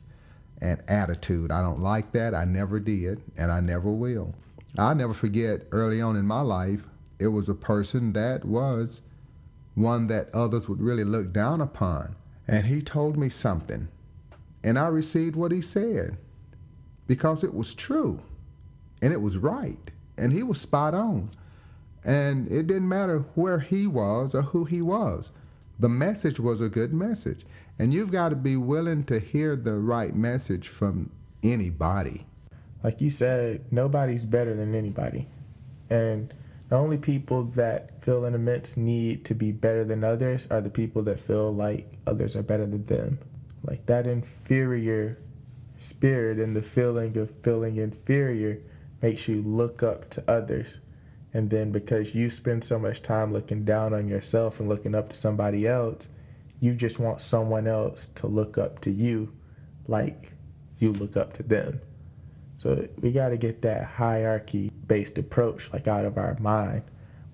and 0.60 0.82
attitude. 0.88 1.52
I 1.52 1.62
don't 1.62 1.82
like 1.82 2.12
that. 2.14 2.34
I 2.34 2.46
never 2.46 2.80
did, 2.80 3.22
and 3.38 3.52
I 3.52 3.60
never 3.60 3.92
will. 3.92 4.34
I'll 4.78 4.96
never 4.96 5.14
forget 5.14 5.68
early 5.72 6.02
on 6.02 6.16
in 6.16 6.26
my 6.26 6.42
life, 6.42 6.84
it 7.20 7.28
was 7.28 7.50
a 7.50 7.54
person 7.54 8.14
that 8.14 8.46
was 8.46 9.02
one 9.76 10.08
that 10.08 10.34
others 10.34 10.68
would 10.68 10.82
really 10.82 11.04
look 11.04 11.32
down 11.32 11.62
upon. 11.62 12.16
And 12.51 12.65
he 12.65 12.81
told 12.81 13.17
me 13.17 13.29
something, 13.29 13.88
and 14.62 14.77
I 14.77 14.88
received 14.88 15.38
what 15.38 15.53
he 15.53 15.62
said 15.62 16.17
because 17.08 17.43
it 17.43 17.53
was 17.53 17.74
true 17.74 18.20
and 19.01 19.13
it 19.13 19.22
was 19.22 19.38
right, 19.38 19.79
and 20.17 20.34
he 20.34 20.43
was 20.43 20.60
spot 20.60 20.93
on. 20.93 21.31
And 22.03 22.51
it 22.51 22.67
didn't 22.67 22.89
matter 22.89 23.20
where 23.36 23.60
he 23.60 23.88
was 23.88 24.36
or 24.36 24.41
who 24.41 24.65
he 24.65 24.81
was. 24.81 25.31
The 25.79 25.89
message 25.89 26.39
was 26.39 26.60
a 26.60 26.70
good 26.70 26.93
message. 26.93 27.46
And 27.79 27.93
you've 27.93 28.12
got 28.12 28.29
to 28.29 28.36
be 28.36 28.58
willing 28.58 29.03
to 29.05 29.20
hear 29.20 29.55
the 29.55 29.79
right 29.79 30.15
message 30.15 30.67
from 30.67 31.10
anybody. 31.43 32.25
Like 32.84 33.01
you 33.01 33.10
said, 33.10 33.72
nobody's 33.72 34.25
better 34.25 34.53
than 34.55 34.75
anybody. 34.75 35.27
And 35.89 36.34
the 36.72 36.78
only 36.78 36.98
people 36.98 37.44
that 37.44 38.01
feel 38.01 38.24
an 38.24 38.34
immense 38.34 38.78
need 38.78 39.25
to 39.25 39.36
be 39.36 39.51
better 39.51 39.84
than 39.84 40.06
others 40.06 40.48
are 40.50 40.62
the 40.62 40.70
people 40.70 41.04
that 41.04 41.20
feel 41.20 41.54
like 41.54 41.92
others 42.08 42.34
are 42.34 42.44
better 42.44 42.66
than 42.66 42.86
them. 42.86 43.20
Like 43.66 43.86
that 43.88 44.08
inferior 44.08 45.18
spirit 45.82 46.40
and 46.40 46.56
the 46.56 46.62
feeling 46.62 47.18
of 47.18 47.30
feeling 47.44 47.75
inferior 47.75 48.60
makes 49.01 49.28
you 49.28 49.42
look 49.42 49.84
up 49.84 50.10
to 50.12 50.24
others 50.32 50.80
and 51.34 51.50
then 51.50 51.74
because 51.74 52.16
you 52.16 52.30
spend 52.30 52.63
so 52.63 52.80
much 52.80 53.01
time 53.01 53.34
looking 53.34 53.66
down 53.66 53.94
on 53.94 54.08
yourself 54.08 54.62
and 54.62 54.70
looking 54.70 54.96
up 54.96 55.10
to 55.10 55.16
somebody 55.16 55.68
else, 55.68 56.08
you 56.62 56.74
just 56.74 57.00
want 57.00 57.20
someone 57.20 57.68
else 57.68 58.06
to 58.16 58.28
look 58.28 58.58
up 58.58 58.80
to 58.80 58.92
you 58.92 59.30
like 59.90 60.32
you 60.80 60.94
look 60.94 61.18
up 61.18 61.34
to 61.34 61.44
them. 61.44 61.82
So 62.62 62.88
we 63.01 63.12
got 63.12 63.30
to 63.30 63.38
get 63.38 63.63
that 63.63 63.86
hierarchy 63.86 64.72
based 64.86 65.18
approach 65.18 65.74
like 65.74 65.88
out 65.88 66.06
of 66.06 66.20
our 66.20 66.38
mind. 66.39 66.84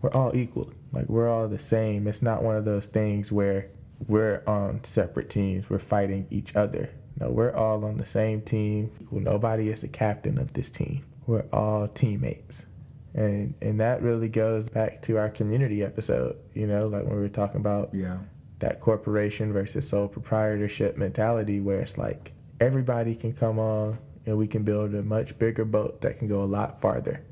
We're 0.01 0.13
all 0.13 0.33
equal. 0.33 0.71
Like 0.93 1.09
we're 1.09 1.27
all 1.27 1.49
the 1.49 1.59
same. 1.59 2.07
It's 2.07 2.21
not 2.21 2.43
one 2.43 2.55
of 2.55 2.63
those 2.63 2.87
things 2.87 3.29
where 3.29 3.67
we're 4.07 4.41
on 4.47 4.81
separate 4.85 5.29
teams. 5.29 5.69
We're 5.69 5.79
fighting 5.79 6.27
each 6.31 6.55
other. 6.55 6.89
No, 7.19 7.29
we're 7.29 7.53
all 7.53 7.83
on 7.83 7.97
the 7.97 8.05
same 8.05 8.39
team. 8.41 8.89
Nobody 9.11 9.67
is 9.67 9.81
the 9.81 9.89
captain 9.89 10.37
of 10.37 10.53
this 10.53 10.69
team. 10.69 11.03
We're 11.25 11.45
all 11.51 11.89
teammates. 11.89 12.65
And 13.13 13.53
and 13.61 13.81
that 13.81 14.01
really 14.01 14.29
goes 14.29 14.69
back 14.69 15.01
to 15.01 15.17
our 15.17 15.27
community 15.27 15.83
episode, 15.83 16.37
you 16.53 16.67
know, 16.67 16.87
like 16.87 17.03
when 17.03 17.15
we 17.17 17.21
were 17.21 17.27
talking 17.27 17.59
about 17.59 17.89
Yeah. 17.93 18.19
that 18.59 18.79
corporation 18.79 19.51
versus 19.51 19.89
sole 19.89 20.07
proprietorship 20.07 20.95
mentality 20.95 21.59
where 21.59 21.81
it's 21.81 21.97
like 21.97 22.31
everybody 22.61 23.13
can 23.13 23.33
come 23.33 23.59
on 23.59 23.97
and 24.27 24.37
we 24.37 24.45
can 24.45 24.63
build 24.63 24.93
a 24.93 25.01
much 25.01 25.39
bigger 25.39 25.65
boat 25.65 26.01
that 26.01 26.19
can 26.19 26.27
go 26.27 26.43
a 26.43 26.45
lot 26.45 26.81
farther 26.81 27.23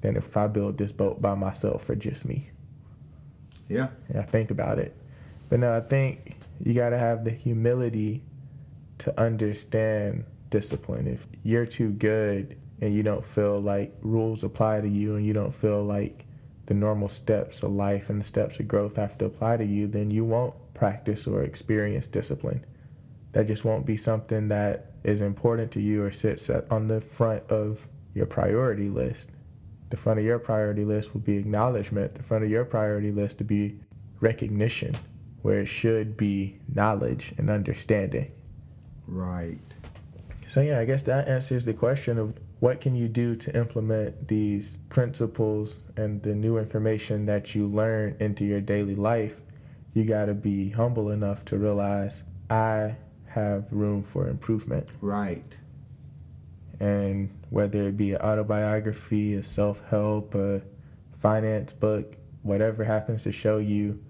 than 0.00 0.16
if 0.16 0.36
I 0.36 0.48
build 0.48 0.76
this 0.76 0.90
boat 0.90 1.22
by 1.22 1.36
myself 1.36 1.84
for 1.84 1.94
just 1.94 2.24
me. 2.26 2.50
Yeah. 3.68 3.88
And 4.08 4.18
I 4.18 4.22
think 4.24 4.50
about 4.50 4.80
it. 4.80 4.94
But 5.48 5.60
no, 5.60 5.74
I 5.74 5.80
think 5.80 6.36
you 6.60 6.74
got 6.74 6.90
to 6.90 6.98
have 6.98 7.24
the 7.24 7.30
humility 7.30 8.22
to 8.98 9.18
understand 9.20 10.24
discipline. 10.50 11.06
If 11.06 11.26
you're 11.44 11.64
too 11.64 11.90
good 11.90 12.58
and 12.80 12.92
you 12.92 13.04
don't 13.04 13.24
feel 13.24 13.60
like 13.60 13.94
rules 14.02 14.42
apply 14.42 14.80
to 14.80 14.88
you 14.88 15.14
and 15.14 15.24
you 15.24 15.32
don't 15.32 15.54
feel 15.54 15.84
like 15.84 16.26
the 16.66 16.74
normal 16.74 17.08
steps 17.08 17.62
of 17.62 17.70
life 17.70 18.10
and 18.10 18.20
the 18.20 18.24
steps 18.24 18.58
of 18.58 18.66
growth 18.66 18.96
have 18.96 19.16
to 19.18 19.26
apply 19.26 19.58
to 19.58 19.64
you, 19.64 19.86
then 19.86 20.10
you 20.10 20.24
won't 20.24 20.54
practice 20.74 21.28
or 21.28 21.42
experience 21.42 22.08
discipline. 22.08 22.64
That 23.30 23.46
just 23.46 23.64
won't 23.64 23.86
be 23.86 23.96
something 23.96 24.48
that 24.48 24.91
is 25.04 25.20
important 25.20 25.72
to 25.72 25.80
you 25.80 26.02
or 26.02 26.10
sits 26.10 26.50
on 26.50 26.88
the 26.88 27.00
front 27.00 27.42
of 27.50 27.86
your 28.14 28.26
priority 28.26 28.88
list. 28.88 29.30
The 29.90 29.96
front 29.96 30.18
of 30.18 30.24
your 30.24 30.38
priority 30.38 30.84
list 30.84 31.12
would 31.14 31.24
be 31.24 31.36
acknowledgement. 31.36 32.14
The 32.14 32.22
front 32.22 32.44
of 32.44 32.50
your 32.50 32.64
priority 32.64 33.10
list 33.10 33.38
would 33.38 33.46
be 33.46 33.78
recognition, 34.20 34.96
where 35.42 35.60
it 35.60 35.66
should 35.66 36.16
be 36.16 36.58
knowledge 36.74 37.34
and 37.36 37.50
understanding. 37.50 38.32
Right. 39.06 39.58
So 40.48 40.60
yeah, 40.60 40.78
I 40.78 40.84
guess 40.84 41.02
that 41.02 41.28
answers 41.28 41.64
the 41.64 41.74
question 41.74 42.18
of 42.18 42.34
what 42.60 42.80
can 42.80 42.94
you 42.94 43.08
do 43.08 43.34
to 43.34 43.56
implement 43.56 44.28
these 44.28 44.78
principles 44.88 45.78
and 45.96 46.22
the 46.22 46.34
new 46.34 46.58
information 46.58 47.26
that 47.26 47.54
you 47.54 47.66
learn 47.66 48.16
into 48.20 48.44
your 48.44 48.60
daily 48.60 48.94
life. 48.94 49.40
You 49.94 50.04
got 50.04 50.26
to 50.26 50.34
be 50.34 50.70
humble 50.70 51.10
enough 51.10 51.44
to 51.46 51.58
realize 51.58 52.22
I 52.48 52.96
have 53.32 53.64
room 53.70 54.02
for 54.02 54.28
improvement. 54.28 54.88
Right. 55.00 55.56
And 56.80 57.30
whether 57.50 57.88
it 57.88 57.96
be 57.96 58.12
an 58.12 58.20
autobiography, 58.20 59.34
a 59.34 59.42
self-help, 59.42 60.34
a 60.34 60.62
finance 61.20 61.72
book, 61.72 62.16
whatever 62.42 62.84
happens 62.84 63.22
to 63.22 63.32
show 63.32 63.58
you 63.58 64.02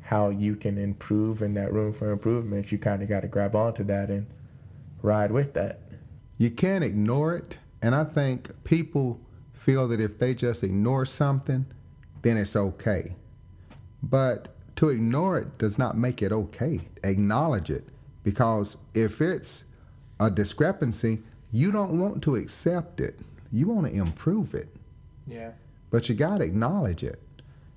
how 0.00 0.30
you 0.30 0.56
can 0.56 0.78
improve 0.78 1.42
and 1.42 1.56
that 1.56 1.72
room 1.72 1.92
for 1.92 2.10
improvement, 2.10 2.72
you 2.72 2.78
kind 2.78 3.02
of 3.02 3.08
got 3.08 3.20
to 3.20 3.28
grab 3.28 3.54
onto 3.54 3.84
that 3.84 4.10
and 4.10 4.26
ride 5.02 5.30
with 5.30 5.54
that. 5.54 5.80
You 6.38 6.50
can't 6.50 6.82
ignore 6.82 7.36
it. 7.36 7.58
And 7.82 7.94
I 7.94 8.04
think 8.04 8.64
people 8.64 9.20
feel 9.52 9.86
that 9.88 10.00
if 10.00 10.18
they 10.18 10.34
just 10.34 10.64
ignore 10.64 11.04
something, 11.04 11.66
then 12.22 12.36
it's 12.36 12.56
okay. 12.56 13.14
But 14.02 14.48
to 14.76 14.88
ignore 14.88 15.38
it 15.38 15.58
does 15.58 15.78
not 15.78 15.96
make 15.96 16.22
it 16.22 16.32
okay. 16.32 16.80
Acknowledge 17.02 17.70
it. 17.70 17.84
Because 18.24 18.78
if 18.94 19.20
it's 19.20 19.66
a 20.18 20.30
discrepancy, 20.30 21.22
you 21.52 21.70
don't 21.70 22.00
want 22.00 22.22
to 22.24 22.34
accept 22.34 23.00
it. 23.00 23.18
You 23.52 23.68
want 23.68 23.86
to 23.86 23.92
improve 23.92 24.54
it. 24.54 24.68
Yeah. 25.26 25.52
But 25.90 26.08
you 26.08 26.16
got 26.16 26.38
to 26.38 26.44
acknowledge 26.44 27.04
it. 27.04 27.20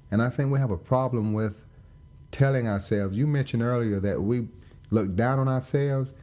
And 0.09 0.21
I 0.21 0.29
think 0.29 0.51
we 0.51 0.57
have 0.59 0.71
a 0.71 0.77
problem 0.77 1.33
with 1.33 1.63
telling 2.31 2.67
ourselves. 2.67 3.15
You 3.15 3.27
mentioned 3.27 3.61
earlier 3.61 3.99
that 3.99 4.19
we 4.19 4.47
look 4.89 5.15
down 5.15 5.37
on 5.37 5.47
ourselves, 5.47 6.13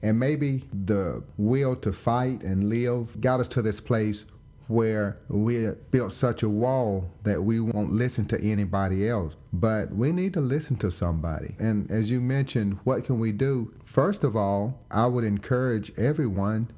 and 0.00 0.18
maybe 0.18 0.64
the 0.84 1.22
will 1.36 1.76
to 1.76 1.92
fight 1.92 2.42
and 2.42 2.68
live 2.68 3.20
got 3.20 3.40
us 3.40 3.48
to 3.48 3.62
this 3.62 3.80
place 3.80 4.24
where 4.72 5.18
we 5.28 5.68
built 5.90 6.12
such 6.12 6.42
a 6.42 6.48
wall 6.48 7.10
that 7.24 7.42
we 7.42 7.60
won't 7.60 7.90
listen 7.90 8.24
to 8.24 8.40
anybody 8.40 9.06
else. 9.06 9.36
But 9.52 9.92
we 9.94 10.12
need 10.12 10.32
to 10.34 10.40
listen 10.40 10.76
to 10.76 10.90
somebody. 10.90 11.54
And 11.58 11.90
as 11.90 12.10
you 12.10 12.20
mentioned, 12.20 12.78
what 12.84 13.04
can 13.04 13.18
we 13.18 13.32
do? 13.32 13.72
First 13.84 14.24
of 14.24 14.34
all, 14.34 14.80
I 14.90 15.06
would 15.06 15.24
encourage 15.24 15.96
everyone 15.98 16.70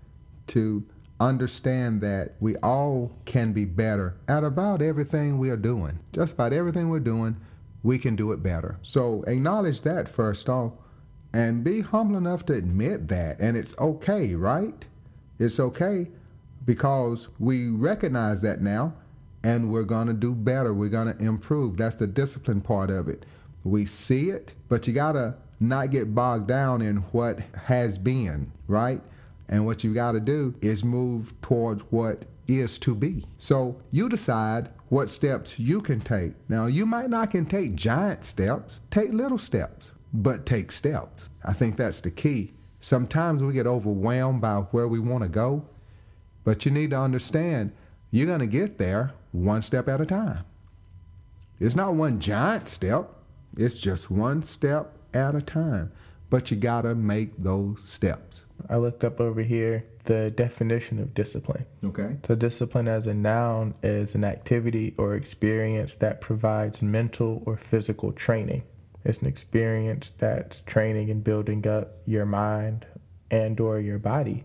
to 0.49 0.85
understand 1.21 2.01
that 2.01 2.33
we 2.41 2.57
all 2.57 3.13
can 3.27 3.53
be 3.53 3.65
better 3.65 4.17
at 4.27 4.43
about 4.43 4.83
everything 4.83 5.39
we 5.39 5.49
are 5.51 5.57
doing. 5.57 6.01
Just 6.13 6.35
about 6.35 6.53
everything 6.53 6.89
we're 6.89 6.99
doing, 6.99 7.37
we 7.85 7.99
can 7.99 8.17
do 8.17 8.33
it 8.33 8.43
better. 8.43 8.77
So 8.83 9.23
acknowledge 9.29 9.83
that 9.83 10.09
first 10.09 10.49
off 10.49 10.73
and 11.33 11.63
be 11.63 11.81
humble 11.81 12.17
enough 12.17 12.45
to 12.47 12.55
admit 12.55 13.07
that. 13.09 13.39
And 13.39 13.57
it's 13.57 13.79
okay, 13.79 14.35
right? 14.35 14.85
It's 15.39 15.61
okay 15.61 16.09
because 16.65 17.29
we 17.39 17.69
recognize 17.69 18.43
that 18.43 18.61
now 18.61 18.95
and 19.43 19.71
we're 19.71 19.85
going 19.85 20.07
to 20.07 20.15
do 20.15 20.35
better. 20.35 20.73
We're 20.73 20.89
going 20.89 21.15
to 21.15 21.25
improve. 21.25 21.77
That's 21.77 21.97
the 21.97 22.07
discipline 22.07 22.63
part 22.63 22.91
of 22.91 23.09
it. 23.09 23.27
We 23.63 23.85
see 23.85 24.31
it, 24.31 24.55
but 24.69 24.87
you 24.87 24.95
got 24.95 25.13
to 25.13 25.35
not 25.61 25.91
get 25.91 26.15
bogged 26.15 26.49
down 26.49 26.83
in 26.83 26.97
what 27.13 27.41
has 27.65 27.99
been, 27.99 28.51
right? 28.67 29.01
And 29.49 29.67
what 29.67 29.85
you 29.85 29.95
got 29.95 30.13
to 30.13 30.21
do 30.21 30.55
is 30.63 30.85
move 30.85 31.39
towards 31.43 31.83
what 31.91 32.25
is 32.49 32.79
to 32.81 32.95
be. 32.95 33.25
So 33.39 33.81
you 33.91 34.09
decide 34.09 34.69
what 34.89 35.11
steps 35.11 35.59
you 35.59 35.81
can 35.81 36.01
take. 36.01 36.33
Now, 36.49 36.67
you 36.67 36.87
might 36.87 37.11
not 37.11 37.31
can 37.31 37.47
take 37.47 37.75
giant 37.75 38.25
steps, 38.25 38.81
take 38.91 39.13
little 39.13 39.39
steps, 39.39 39.93
but 40.13 40.47
take 40.47 40.73
steps. 40.73 41.31
I 41.45 41.53
think 41.53 41.77
that's 41.77 42.01
the 42.01 42.11
key. 42.11 42.55
Sometimes 42.81 43.43
we 43.43 43.55
get 43.55 43.67
overwhelmed 43.67 44.41
by 44.43 44.57
where 44.57 44.89
we 44.89 44.99
want 44.99 45.23
to 45.23 45.29
go, 45.29 45.67
but 46.45 46.65
you 46.65 46.71
need 46.71 46.91
to 46.91 46.99
understand 46.99 47.73
you're 48.11 48.27
going 48.27 48.41
to 48.41 48.47
get 48.47 48.79
there 48.79 49.13
one 49.33 49.63
step 49.63 49.89
at 49.89 50.01
a 50.01 50.07
time. 50.07 50.45
It's 51.59 51.75
not 51.75 51.95
one 51.95 52.21
giant 52.21 52.69
step, 52.69 53.11
it's 53.57 53.75
just 53.75 54.11
one 54.11 54.43
step 54.43 54.97
at 55.13 55.35
a 55.35 55.43
time. 55.43 55.93
But 56.31 56.51
you 56.51 56.57
got 56.57 56.83
to 56.83 56.95
make 56.95 57.37
those 57.37 57.83
steps. 57.83 58.45
I 58.69 58.77
looked 58.77 59.05
up 59.05 59.21
over 59.21 59.43
here 59.43 59.85
the 60.05 60.31
definition 60.31 60.99
of 60.99 61.15
discipline. 61.15 61.65
Okay. 61.85 62.17
So, 62.27 62.35
discipline 62.35 62.89
as 62.89 63.07
a 63.07 63.15
noun 63.15 63.75
is 63.83 64.15
an 64.15 64.25
activity 64.25 64.95
or 64.99 65.15
experience 65.15 65.95
that 65.97 66.21
provides 66.21 66.83
mental 66.83 67.43
or 67.47 67.57
physical 67.57 68.13
training. 68.13 68.63
It's 69.05 69.19
an 69.19 69.27
experience 69.27 70.11
that's 70.11 70.61
training 70.67 71.11
and 71.11 71.23
building 71.23 71.67
up 71.67 71.99
your 72.07 72.27
mind 72.27 72.87
and 73.31 73.61
or 73.61 73.81
your 73.81 73.99
body 73.99 74.45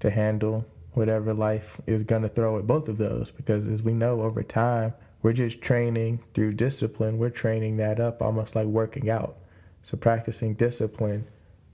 to 0.00 0.10
handle 0.10 0.64
whatever 0.92 1.32
life 1.32 1.80
is 1.86 2.02
going 2.02 2.22
to 2.22 2.28
throw 2.28 2.58
at 2.58 2.66
both 2.66 2.88
of 2.88 2.98
those 2.98 3.30
because 3.30 3.66
as 3.66 3.82
we 3.82 3.92
know 3.92 4.22
over 4.22 4.42
time 4.42 4.92
we're 5.22 5.32
just 5.32 5.60
training 5.60 6.20
through 6.34 6.54
discipline. 6.54 7.18
We're 7.18 7.30
training 7.30 7.76
that 7.76 8.00
up 8.00 8.22
almost 8.22 8.56
like 8.56 8.66
working 8.66 9.10
out. 9.10 9.36
So 9.82 9.96
practicing 9.96 10.54
discipline 10.54 11.26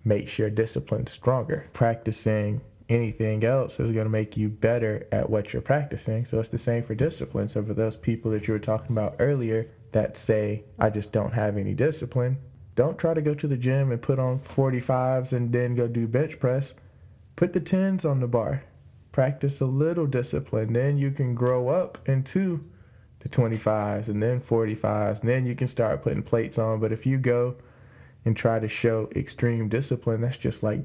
makes 0.05 0.39
your 0.39 0.51
discipline 0.51 1.07
stronger. 1.07 1.69
Practicing 1.73 2.61
anything 2.89 3.45
else 3.45 3.79
is 3.79 3.93
going 3.93 4.05
to 4.07 4.11
make 4.11 4.37
you 4.37 4.49
better 4.49 5.07
at 5.13 5.31
what 5.31 5.53
you're 5.53 5.63
practicing. 5.63 6.25
So 6.25 6.41
it's 6.41 6.49
the 6.49 6.59
same 6.59 6.83
for 6.83 6.95
discipline. 6.95 7.49
So 7.49 7.63
for 7.63 7.75
those 7.75 7.97
people 7.97 8.31
that 8.33 8.49
you 8.49 8.53
were 8.53 8.59
talking 8.59 8.91
about 8.91 9.17
earlier 9.19 9.71
that 9.93 10.17
say 10.17 10.65
i 10.79 10.91
just 10.91 11.13
don't 11.13 11.33
have 11.33 11.57
any 11.57 11.73
discipline 11.73 12.37
don't 12.75 12.99
try 12.99 13.15
to 13.15 13.23
go 13.23 13.35
to 13.35 13.49
the 13.49 13.57
gym 13.57 13.91
and 13.91 14.03
put 14.03 14.19
on 14.19 14.39
45s 14.41 15.33
and 15.33 15.51
then 15.51 15.75
go 15.75 15.89
do 15.89 16.07
bench 16.07 16.39
press. 16.39 16.75
Put 17.35 17.55
the 17.55 17.61
10s 17.61 18.09
on 18.09 18.21
the 18.21 18.29
bar 18.29 18.65
practice 19.17 19.63
a 19.63 19.65
little 19.65 20.05
discipline 20.05 20.75
then 20.75 20.99
you 20.99 21.11
can 21.11 21.35
grow 21.35 21.71
up 21.71 21.97
into 22.07 22.63
the 23.21 23.31
25s 23.31 24.09
and 24.09 24.23
then 24.23 24.39
45s 24.39 25.21
and 25.21 25.31
then 25.31 25.47
you 25.47 25.55
can 25.55 25.67
start 25.67 26.03
putting 26.03 26.23
plates 26.23 26.59
on. 26.59 26.81
But 26.81 26.93
if 26.93 27.07
you 27.07 27.17
go 27.17 27.57
and 28.27 28.37
try 28.37 28.59
to 28.59 28.69
show 28.69 29.09
extreme 29.17 29.71
discipline 29.71 30.21
that's 30.21 30.37
just 30.37 30.63
like 30.63 30.81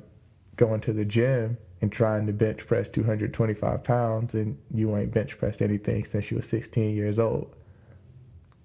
going 0.56 0.80
to 0.80 0.94
the 0.94 1.04
gym 1.04 1.58
and 1.82 1.92
trying 1.92 2.26
to 2.26 2.32
bench 2.32 2.66
press 2.66 2.88
225 2.88 3.84
pounds 3.84 4.34
and 4.34 4.58
you 4.74 4.96
ain't 4.96 5.12
bench 5.12 5.38
pressed 5.38 5.62
anything 5.62 6.06
since 6.06 6.32
you 6.32 6.38
were 6.38 6.44
16 6.44 6.96
years 6.96 7.20
old. 7.20 7.54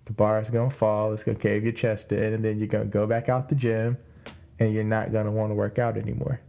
The 0.04 0.12
bar 0.12 0.40
is 0.40 0.48
going 0.48 0.70
to 0.70 0.76
fall 0.76 1.12
it's 1.12 1.24
going 1.24 1.38
to 1.38 1.42
cave 1.42 1.64
your 1.64 1.72
chest 1.72 2.12
in 2.12 2.34
and 2.34 2.44
then 2.44 2.60
you're 2.60 2.68
going 2.68 2.84
to 2.84 2.88
go 2.88 3.04
back 3.04 3.28
out 3.28 3.48
the 3.48 3.56
gym 3.56 3.98
and 4.60 4.72
you're 4.72 4.84
not 4.84 5.10
going 5.10 5.24
to 5.24 5.32
want 5.32 5.50
to 5.50 5.56
work 5.56 5.80
out 5.80 5.96
anymore 5.96 6.40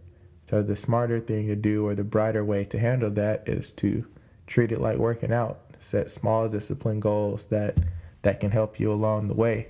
so 0.49 0.61
the 0.63 0.75
smarter 0.75 1.19
thing 1.19 1.47
to 1.47 1.55
do 1.55 1.85
or 1.85 1.95
the 1.95 2.03
brighter 2.03 2.43
way 2.43 2.63
to 2.65 2.79
handle 2.79 3.09
that 3.11 3.47
is 3.47 3.71
to 3.71 4.05
treat 4.47 4.71
it 4.71 4.79
like 4.81 4.97
working 4.97 5.33
out. 5.33 5.59
Set 5.79 6.09
small 6.09 6.47
discipline 6.47 6.99
goals 6.99 7.45
that 7.45 7.77
that 8.23 8.39
can 8.39 8.51
help 8.51 8.79
you 8.79 8.91
along 8.91 9.27
the 9.27 9.33
way. 9.33 9.67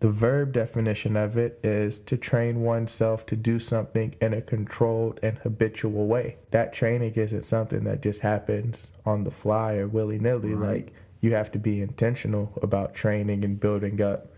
The 0.00 0.10
verb 0.10 0.52
definition 0.52 1.16
of 1.16 1.36
it 1.36 1.58
is 1.64 1.98
to 2.00 2.16
train 2.16 2.60
oneself 2.60 3.26
to 3.26 3.36
do 3.36 3.58
something 3.58 4.14
in 4.20 4.32
a 4.32 4.40
controlled 4.40 5.18
and 5.22 5.36
habitual 5.38 6.06
way. 6.06 6.36
That 6.52 6.72
training 6.72 7.14
isn't 7.14 7.44
something 7.44 7.84
that 7.84 8.00
just 8.02 8.20
happens 8.20 8.90
on 9.04 9.24
the 9.24 9.30
fly 9.30 9.74
or 9.76 9.88
willy-nilly 9.88 10.54
Right. 10.54 10.68
like 10.84 10.92
you 11.20 11.34
have 11.34 11.50
to 11.52 11.58
be 11.58 11.82
intentional 11.82 12.52
about 12.62 12.94
training 12.94 13.44
and 13.44 13.58
building 13.58 14.00
up 14.00 14.28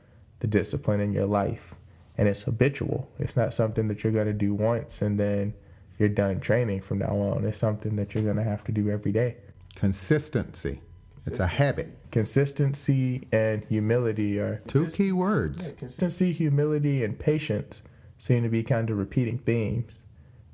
the 0.40 0.46
discipline 0.46 1.00
in 1.00 1.12
your 1.12 1.26
life 1.26 1.74
and 2.20 2.28
it's 2.28 2.42
habitual. 2.42 3.10
It's 3.18 3.34
not 3.34 3.54
something 3.54 3.88
that 3.88 4.04
you're 4.04 4.12
going 4.12 4.26
to 4.26 4.34
do 4.34 4.52
once 4.52 5.00
and 5.00 5.18
then 5.18 5.54
you're 5.98 6.10
done 6.10 6.38
training 6.38 6.82
from 6.82 6.98
now 6.98 7.16
on. 7.16 7.46
It's 7.46 7.56
something 7.56 7.96
that 7.96 8.14
you're 8.14 8.22
going 8.22 8.36
to 8.36 8.44
have 8.44 8.62
to 8.64 8.72
do 8.72 8.90
every 8.90 9.10
day. 9.10 9.38
Consistency. 9.74 10.82
It's 11.24 11.40
a 11.40 11.46
habit. 11.46 11.96
Consistency 12.10 13.26
and 13.32 13.64
humility 13.64 14.38
are 14.38 14.60
two 14.66 14.88
key 14.88 15.12
words. 15.12 15.72
Consistency, 15.78 16.30
humility, 16.32 17.04
and 17.04 17.18
patience 17.18 17.82
seem 18.18 18.42
to 18.42 18.50
be 18.50 18.62
kind 18.62 18.90
of 18.90 18.98
repeating 18.98 19.38
themes 19.38 20.04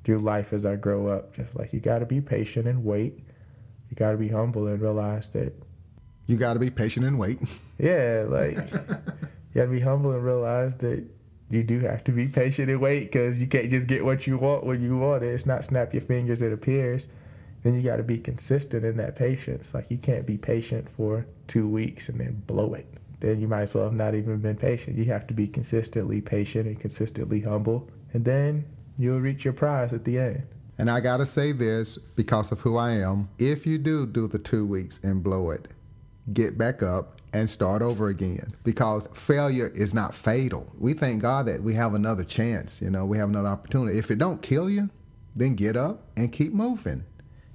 through 0.05 0.19
life 0.19 0.53
as 0.53 0.65
I 0.65 0.77
grow 0.77 1.07
up. 1.07 1.35
Just 1.35 1.53
like 1.53 1.73
you 1.73 1.81
got 1.81 1.99
to 1.99 2.05
be 2.05 2.21
patient 2.21 2.65
and 2.65 2.85
wait. 2.85 3.19
You 3.89 3.95
got 3.97 4.11
to 4.11 4.17
be 4.17 4.29
humble 4.29 4.67
and 4.67 4.79
realize 4.79 5.27
that. 5.29 5.53
You 6.27 6.37
got 6.37 6.53
to 6.53 6.59
be 6.59 6.69
patient 6.69 7.05
and 7.05 7.19
wait. 7.19 7.39
Yeah, 7.79 8.25
like 8.27 8.55
you 8.55 9.53
got 9.53 9.65
to 9.65 9.67
be 9.67 9.79
humble 9.79 10.13
and 10.13 10.23
realize 10.23 10.75
that 10.77 11.05
you 11.49 11.63
do 11.63 11.79
have 11.79 12.03
to 12.05 12.11
be 12.11 12.27
patient 12.27 12.69
and 12.69 12.81
wait 12.81 13.05
because 13.05 13.39
you 13.39 13.47
can't 13.47 13.69
just 13.69 13.87
get 13.87 14.03
what 14.03 14.27
you 14.27 14.37
want 14.37 14.65
when 14.65 14.81
you 14.81 14.97
want 14.97 15.23
it. 15.23 15.27
It's 15.27 15.45
not 15.45 15.63
snap 15.63 15.93
your 15.93 16.01
fingers, 16.01 16.41
it 16.41 16.51
appears. 16.51 17.07
Then 17.63 17.75
you 17.75 17.81
got 17.81 17.97
to 17.97 18.03
be 18.03 18.19
consistent 18.19 18.85
in 18.85 18.97
that 18.97 19.15
patience. 19.15 19.73
Like 19.73 19.89
you 19.89 19.97
can't 19.97 20.25
be 20.25 20.37
patient 20.37 20.89
for 20.89 21.25
two 21.47 21.67
weeks 21.67 22.09
and 22.09 22.19
then 22.19 22.43
blow 22.47 22.73
it. 22.73 22.87
Then 23.19 23.39
you 23.39 23.47
might 23.47 23.61
as 23.61 23.73
well 23.73 23.85
have 23.85 23.93
not 23.93 24.13
even 24.13 24.37
been 24.39 24.57
patient. 24.57 24.97
You 24.97 25.05
have 25.05 25.25
to 25.27 25.33
be 25.33 25.47
consistently 25.47 26.21
patient 26.21 26.67
and 26.67 26.79
consistently 26.79 27.41
humble, 27.41 27.89
and 28.13 28.23
then 28.23 28.63
you'll 28.97 29.19
reach 29.19 29.43
your 29.43 29.53
prize 29.53 29.91
at 29.91 30.03
the 30.03 30.19
end. 30.19 30.43
And 30.77 30.91
I 30.91 30.99
got 30.99 31.17
to 31.17 31.25
say 31.25 31.51
this 31.51 31.97
because 31.97 32.51
of 32.51 32.59
who 32.59 32.77
I 32.77 32.91
am. 32.91 33.29
If 33.39 33.65
you 33.65 33.79
do 33.79 34.05
do 34.05 34.27
the 34.27 34.37
two 34.37 34.65
weeks 34.65 35.03
and 35.03 35.23
blow 35.23 35.49
it, 35.49 35.69
get 36.33 36.57
back 36.57 36.83
up 36.83 37.16
and 37.33 37.49
start 37.49 37.81
over 37.81 38.07
again 38.07 38.47
because 38.63 39.07
failure 39.13 39.71
is 39.75 39.93
not 39.93 40.15
fatal. 40.15 40.71
We 40.77 40.93
thank 40.93 41.21
God 41.21 41.47
that 41.47 41.61
we 41.61 41.73
have 41.73 41.93
another 41.93 42.23
chance, 42.23 42.81
you 42.81 42.89
know, 42.89 43.05
we 43.05 43.17
have 43.17 43.29
another 43.29 43.49
opportunity. 43.49 43.97
If 43.97 44.11
it 44.11 44.17
don't 44.17 44.41
kill 44.41 44.69
you, 44.69 44.89
then 45.35 45.55
get 45.55 45.75
up 45.75 46.03
and 46.15 46.31
keep 46.31 46.53
moving. 46.53 47.03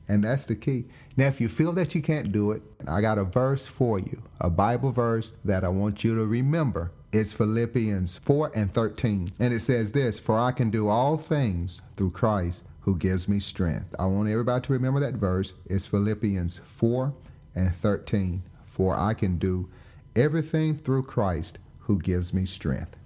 And 0.09 0.23
that's 0.23 0.47
the 0.47 0.57
key. 0.57 0.85
Now, 1.17 1.26
if 1.26 1.41
you 1.41 1.49
feel 1.49 1.73
that 1.73 1.95
you 1.95 2.02
can't 2.02 2.33
do 2.33 2.52
it, 2.52 2.62
I 2.87 3.00
got 3.00 3.19
a 3.19 3.25
verse 3.25 3.67
for 3.67 3.99
you, 3.99 4.23
a 4.41 4.50
Bible 4.50 4.91
verse 4.91 5.33
that 5.45 5.64
I 5.64 5.69
want 5.69 6.05
you 6.05 6.14
to 6.17 6.26
remember. 6.26 6.93
It's 7.12 7.33
Philippians 7.33 8.19
4 8.19 8.52
and 8.55 8.73
13. 8.73 9.33
And 9.38 9.52
it 9.52 9.61
says 9.61 9.93
this 9.93 10.19
For 10.19 10.38
I 10.38 10.52
can 10.52 10.71
do 10.71 10.88
all 10.88 11.17
things 11.17 11.81
through 11.97 12.11
Christ 12.11 12.64
who 12.81 12.97
gives 12.97 13.29
me 13.29 13.38
strength. 13.38 13.95
I 13.99 14.07
want 14.07 14.29
everybody 14.29 14.64
to 14.67 14.73
remember 14.73 15.00
that 15.00 15.14
verse. 15.14 15.55
It's 15.67 15.87
Philippians 15.87 16.59
4 16.59 17.12
and 17.55 17.75
13 17.75 18.43
for 18.73 18.99
I 18.99 19.12
can 19.12 19.37
do 19.37 19.69
everything 20.17 20.76
through 20.76 21.02
Christ 21.02 21.59
who 21.81 21.99
gives 21.99 22.33
me 22.33 22.47
strength. 22.47 22.97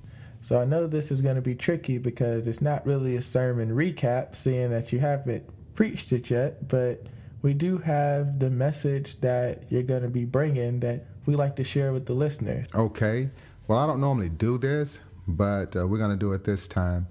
So 0.42 0.60
I 0.60 0.64
know 0.64 0.86
this 0.86 1.10
is 1.10 1.20
going 1.20 1.34
to 1.34 1.42
be 1.42 1.56
tricky 1.56 1.98
because 1.98 2.46
it's 2.46 2.62
not 2.62 2.86
really 2.86 3.16
a 3.16 3.22
sermon 3.22 3.70
recap, 3.70 4.36
seeing 4.36 4.70
that 4.70 4.92
you 4.92 5.00
haven't 5.00 5.42
preached 5.74 6.12
it 6.12 6.30
yet, 6.30 6.68
but 6.68 7.04
we 7.42 7.52
do 7.52 7.78
have 7.78 8.38
the 8.38 8.48
message 8.48 9.20
that 9.22 9.64
you're 9.68 9.82
going 9.82 10.02
to 10.02 10.08
be 10.08 10.24
bringing 10.24 10.78
that 10.80 11.04
we 11.26 11.34
like 11.34 11.56
to 11.56 11.64
share 11.64 11.92
with 11.92 12.06
the 12.06 12.14
listeners. 12.14 12.68
Okay. 12.72 13.28
Well, 13.66 13.78
I 13.78 13.88
don't 13.88 14.00
normally 14.00 14.28
do 14.28 14.58
this, 14.58 15.00
but 15.26 15.74
uh, 15.74 15.84
we're 15.88 15.98
going 15.98 16.12
to 16.12 16.16
do 16.16 16.32
it 16.32 16.44
this 16.44 16.68
time 16.68 17.08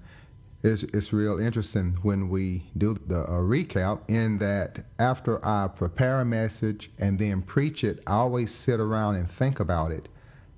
it's, 0.66 0.84
it's 0.84 1.14
real 1.14 1.40
interesting 1.40 1.98
when 2.02 2.28
we 2.28 2.64
do 2.78 2.96
the 2.96 3.24
recap 3.28 4.02
in 4.10 4.40
that 4.40 4.84
after 4.98 5.46
I 5.46 5.68
prepare 5.68 6.22
a 6.22 6.26
message 6.26 6.90
and 7.00 7.20
then 7.20 7.44
preach 7.44 7.84
it, 7.84 8.02
I 8.08 8.14
always 8.14 8.52
sit 8.52 8.80
around 8.80 9.16
and 9.16 9.30
think 9.30 9.60
about 9.60 9.92
it. 9.92 10.10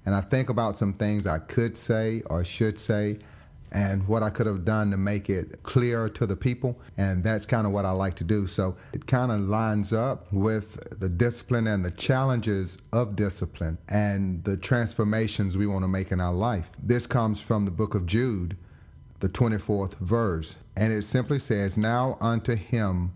And 0.05 0.15
I 0.15 0.21
think 0.21 0.47
about 0.47 0.77
some 0.77 0.93
things 0.93 1.27
I 1.27 1.39
could 1.39 1.77
say 1.77 2.23
or 2.29 2.45
should 2.45 2.79
say 2.79 3.19
and 3.73 4.07
what 4.07 4.23
I 4.23 4.29
could 4.29 4.45
have 4.45 4.63
done 4.63 4.91
to 4.91 4.97
make 4.97 5.29
it 5.29 5.61
clearer 5.63 6.07
to 6.07 6.25
the 6.25 6.37
people. 6.37 6.79
And 6.95 7.21
that's 7.21 7.45
kind 7.45 7.67
of 7.67 7.73
what 7.73 7.83
I 7.83 7.91
like 7.91 8.15
to 8.15 8.23
do. 8.23 8.47
So 8.47 8.77
it 8.93 9.05
kind 9.07 9.29
of 9.29 9.41
lines 9.41 9.91
up 9.91 10.31
with 10.31 11.01
the 11.01 11.09
discipline 11.09 11.67
and 11.67 11.83
the 11.83 11.91
challenges 11.91 12.77
of 12.93 13.17
discipline 13.17 13.77
and 13.89 14.41
the 14.45 14.55
transformations 14.55 15.57
we 15.57 15.67
want 15.67 15.83
to 15.83 15.89
make 15.89 16.13
in 16.13 16.21
our 16.21 16.33
life. 16.33 16.69
This 16.81 17.05
comes 17.05 17.41
from 17.41 17.65
the 17.65 17.71
book 17.71 17.93
of 17.93 18.05
Jude 18.05 18.55
the 19.19 19.29
24th 19.29 19.97
verse. 19.99 20.57
And 20.75 20.93
it 20.93 21.03
simply 21.03 21.39
says, 21.39 21.77
Now 21.77 22.17
unto 22.21 22.55
him 22.55 23.11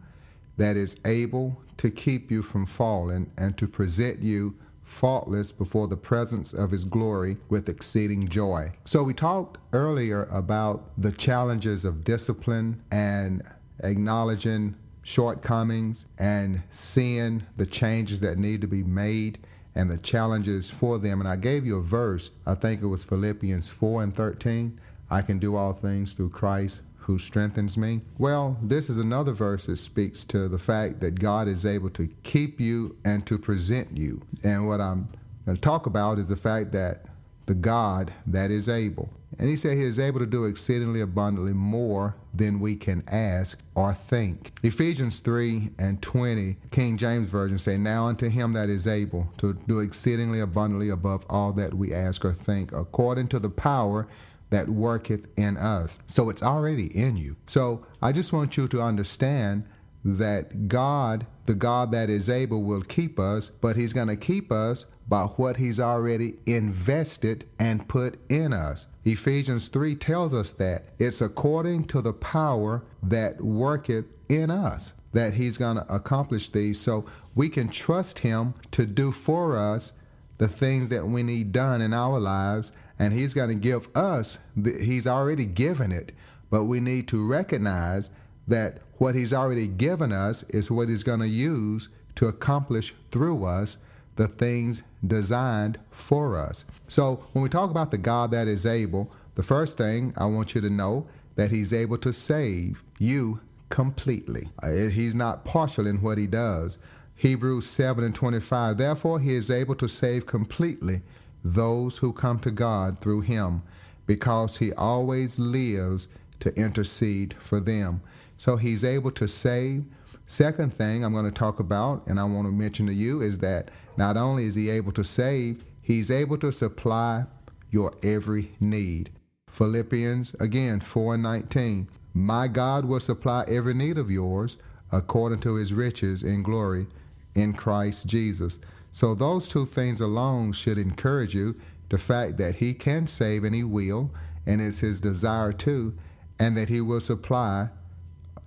that 0.57 0.77
is 0.77 0.97
able 1.05 1.61
to 1.77 1.89
keep 1.89 2.31
you 2.31 2.41
from 2.41 2.65
falling 2.65 3.31
and 3.37 3.57
to 3.57 3.67
present 3.67 4.21
you 4.21 4.55
faultless 4.83 5.51
before 5.51 5.87
the 5.87 5.97
presence 5.97 6.53
of 6.53 6.69
his 6.69 6.83
glory 6.83 7.37
with 7.49 7.69
exceeding 7.69 8.27
joy. 8.27 8.71
So 8.85 9.03
we 9.03 9.13
talked 9.13 9.57
earlier 9.73 10.25
about 10.25 10.91
the 10.97 11.11
challenges 11.11 11.85
of 11.85 12.03
discipline 12.03 12.81
and 12.91 13.41
acknowledging 13.83 14.75
shortcomings 15.03 16.05
and 16.19 16.61
seeing 16.69 17.43
the 17.57 17.65
changes 17.65 18.19
that 18.19 18.37
need 18.37 18.61
to 18.61 18.67
be 18.67 18.83
made 18.83 19.39
and 19.75 19.89
the 19.89 19.97
challenges 19.97 20.69
for 20.69 20.99
them. 20.99 21.21
And 21.21 21.29
I 21.29 21.37
gave 21.37 21.65
you 21.65 21.77
a 21.77 21.81
verse, 21.81 22.31
I 22.45 22.55
think 22.55 22.81
it 22.81 22.87
was 22.87 23.03
Philippians 23.03 23.67
4 23.67 24.03
and 24.03 24.15
13 24.15 24.79
I 25.11 25.21
can 25.21 25.37
do 25.39 25.55
all 25.57 25.73
things 25.73 26.13
through 26.13 26.29
Christ 26.29 26.81
who 26.95 27.19
strengthens 27.19 27.77
me. 27.77 27.99
Well, 28.17 28.57
this 28.61 28.89
is 28.89 28.97
another 28.97 29.33
verse 29.33 29.65
that 29.65 29.75
speaks 29.77 30.23
to 30.25 30.47
the 30.47 30.57
fact 30.57 31.01
that 31.01 31.19
God 31.19 31.49
is 31.49 31.65
able 31.65 31.89
to 31.91 32.07
keep 32.23 32.61
you 32.61 32.95
and 33.03 33.25
to 33.27 33.37
present 33.37 33.97
you. 33.97 34.21
And 34.43 34.67
what 34.67 34.79
I'm 34.79 35.09
going 35.45 35.55
to 35.55 35.61
talk 35.61 35.85
about 35.85 36.17
is 36.17 36.29
the 36.29 36.35
fact 36.37 36.71
that 36.71 37.05
the 37.45 37.55
God 37.55 38.13
that 38.27 38.51
is 38.51 38.69
able. 38.69 39.09
And 39.39 39.49
he 39.49 39.55
said 39.55 39.77
he 39.77 39.83
is 39.83 39.99
able 39.99 40.19
to 40.19 40.25
do 40.25 40.45
exceedingly 40.45 41.01
abundantly 41.01 41.53
more 41.53 42.15
than 42.33 42.59
we 42.59 42.75
can 42.75 43.03
ask 43.09 43.59
or 43.75 43.93
think. 43.93 44.51
Ephesians 44.63 45.19
3 45.19 45.71
and 45.79 46.01
20, 46.01 46.55
King 46.69 46.97
James 46.97 47.27
Version 47.27 47.57
say, 47.57 47.77
Now 47.77 48.05
unto 48.05 48.29
him 48.29 48.53
that 48.53 48.69
is 48.69 48.87
able 48.87 49.27
to 49.37 49.53
do 49.67 49.79
exceedingly 49.79 50.41
abundantly 50.41 50.89
above 50.89 51.25
all 51.29 51.51
that 51.53 51.73
we 51.73 51.93
ask 51.93 52.23
or 52.23 52.31
think, 52.31 52.71
according 52.71 53.27
to 53.29 53.39
the 53.39 53.49
power 53.49 54.07
that 54.51 54.69
worketh 54.69 55.27
in 55.37 55.57
us. 55.57 55.97
So 56.07 56.29
it's 56.29 56.43
already 56.43 56.95
in 56.97 57.17
you. 57.17 57.35
So 57.47 57.85
I 58.01 58.11
just 58.11 58.31
want 58.31 58.55
you 58.55 58.67
to 58.69 58.81
understand 58.81 59.65
that 60.05 60.67
God, 60.67 61.25
the 61.45 61.55
God 61.55 61.91
that 61.91 62.09
is 62.09 62.29
able, 62.29 62.63
will 62.63 62.81
keep 62.81 63.19
us, 63.19 63.49
but 63.49 63.75
He's 63.75 63.93
going 63.93 64.07
to 64.07 64.15
keep 64.15 64.51
us 64.51 64.85
by 65.09 65.23
what 65.23 65.57
He's 65.57 65.79
already 65.79 66.35
invested 66.45 67.45
and 67.59 67.87
put 67.87 68.19
in 68.29 68.53
us. 68.53 68.87
Ephesians 69.03 69.67
3 69.67 69.95
tells 69.95 70.33
us 70.33 70.53
that 70.53 70.83
it's 70.99 71.21
according 71.21 71.85
to 71.85 72.01
the 72.01 72.13
power 72.13 72.83
that 73.03 73.41
worketh 73.41 74.05
in 74.29 74.51
us 74.51 74.93
that 75.13 75.33
He's 75.33 75.57
going 75.57 75.77
to 75.77 75.93
accomplish 75.93 76.49
these. 76.49 76.79
So 76.79 77.05
we 77.35 77.49
can 77.49 77.69
trust 77.69 78.19
Him 78.19 78.53
to 78.71 78.85
do 78.85 79.11
for 79.11 79.57
us 79.57 79.93
the 80.37 80.47
things 80.47 80.89
that 80.89 81.05
we 81.05 81.21
need 81.23 81.51
done 81.51 81.81
in 81.81 81.93
our 81.93 82.19
lives 82.19 82.71
and 83.01 83.11
he's 83.11 83.33
going 83.33 83.49
to 83.49 83.55
give 83.55 83.89
us 83.95 84.37
the, 84.55 84.77
he's 84.79 85.07
already 85.07 85.47
given 85.47 85.91
it. 85.91 86.11
But 86.51 86.65
we 86.65 86.79
need 86.79 87.07
to 87.07 87.27
recognize 87.27 88.11
that 88.47 88.77
what 88.99 89.15
he's 89.15 89.33
already 89.33 89.67
given 89.67 90.11
us 90.11 90.43
is 90.43 90.69
what 90.69 90.87
he's 90.87 91.01
going 91.01 91.21
to 91.21 91.27
use 91.27 91.89
to 92.15 92.27
accomplish 92.27 92.93
through 93.09 93.43
us 93.43 93.79
the 94.17 94.27
things 94.27 94.83
designed 95.07 95.79
for 95.89 96.37
us. 96.37 96.65
So 96.87 97.25
when 97.33 97.41
we 97.41 97.49
talk 97.49 97.71
about 97.71 97.89
the 97.89 97.97
god 97.97 98.29
that 98.31 98.47
is 98.47 98.67
able 98.67 99.11
the 99.33 99.41
first 99.41 99.77
thing 99.77 100.13
i 100.17 100.25
want 100.25 100.53
you 100.53 100.61
to 100.61 100.69
know 100.69 101.07
that 101.35 101.49
he's 101.49 101.73
able 101.73 101.97
to 101.97 102.13
save 102.13 102.83
you 102.99 103.39
completely. 103.69 104.49
Uh, 104.61 104.89
he's 104.89 105.15
not 105.15 105.45
partial 105.45 105.87
in 105.87 106.01
what 106.01 106.17
he 106.19 106.27
does. 106.27 106.77
Hebrews 107.15 107.65
7 107.65 108.03
and 108.03 108.13
25 108.13 108.77
therefore 108.77 109.19
he 109.19 109.33
is 109.33 109.49
able 109.49 109.75
to 109.75 109.87
save 109.87 110.27
completely 110.27 111.01
those 111.43 111.97
who 111.97 112.13
come 112.13 112.39
to 112.39 112.51
God 112.51 112.99
through 112.99 113.21
him 113.21 113.63
because 114.05 114.57
he 114.57 114.73
always 114.73 115.39
lives 115.39 116.07
to 116.39 116.53
intercede 116.55 117.33
for 117.35 117.59
them. 117.59 118.01
So 118.37 118.57
he's 118.57 118.83
able 118.83 119.11
to 119.11 119.27
save. 119.27 119.85
Second 120.25 120.73
thing 120.73 121.03
I'm 121.03 121.13
going 121.13 121.25
to 121.25 121.31
talk 121.31 121.59
about 121.59 122.07
and 122.07 122.19
I 122.19 122.23
want 122.23 122.47
to 122.47 122.51
mention 122.51 122.87
to 122.87 122.93
you 122.93 123.21
is 123.21 123.39
that 123.39 123.71
not 123.97 124.17
only 124.17 124.45
is 124.45 124.55
he 124.55 124.69
able 124.69 124.91
to 124.93 125.03
save, 125.03 125.63
he's 125.81 126.11
able 126.11 126.37
to 126.37 126.51
supply 126.51 127.25
your 127.69 127.93
every 128.03 128.51
need. 128.59 129.09
Philippians 129.49 130.35
again 130.39 130.79
4 130.79 131.15
and 131.15 131.23
19. 131.23 131.87
My 132.13 132.47
God 132.47 132.85
will 132.85 132.99
supply 132.99 133.45
every 133.47 133.73
need 133.73 133.97
of 133.97 134.11
yours 134.11 134.57
according 134.91 135.39
to 135.39 135.55
his 135.55 135.73
riches 135.73 136.23
in 136.23 136.43
glory 136.43 136.87
in 137.35 137.53
Christ 137.53 138.07
Jesus. 138.07 138.59
So, 138.91 139.15
those 139.15 139.47
two 139.47 139.65
things 139.65 140.01
alone 140.01 140.51
should 140.51 140.77
encourage 140.77 141.33
you 141.33 141.55
the 141.89 141.97
fact 141.97 142.37
that 142.37 142.55
He 142.55 142.73
can 142.73 143.07
save 143.07 143.43
and 143.43 143.55
He 143.55 143.63
will, 143.63 144.11
and 144.45 144.61
it's 144.61 144.79
His 144.79 144.99
desire 144.99 145.53
to, 145.53 145.95
and 146.39 146.57
that 146.57 146.69
He 146.69 146.81
will 146.81 146.99
supply 146.99 147.69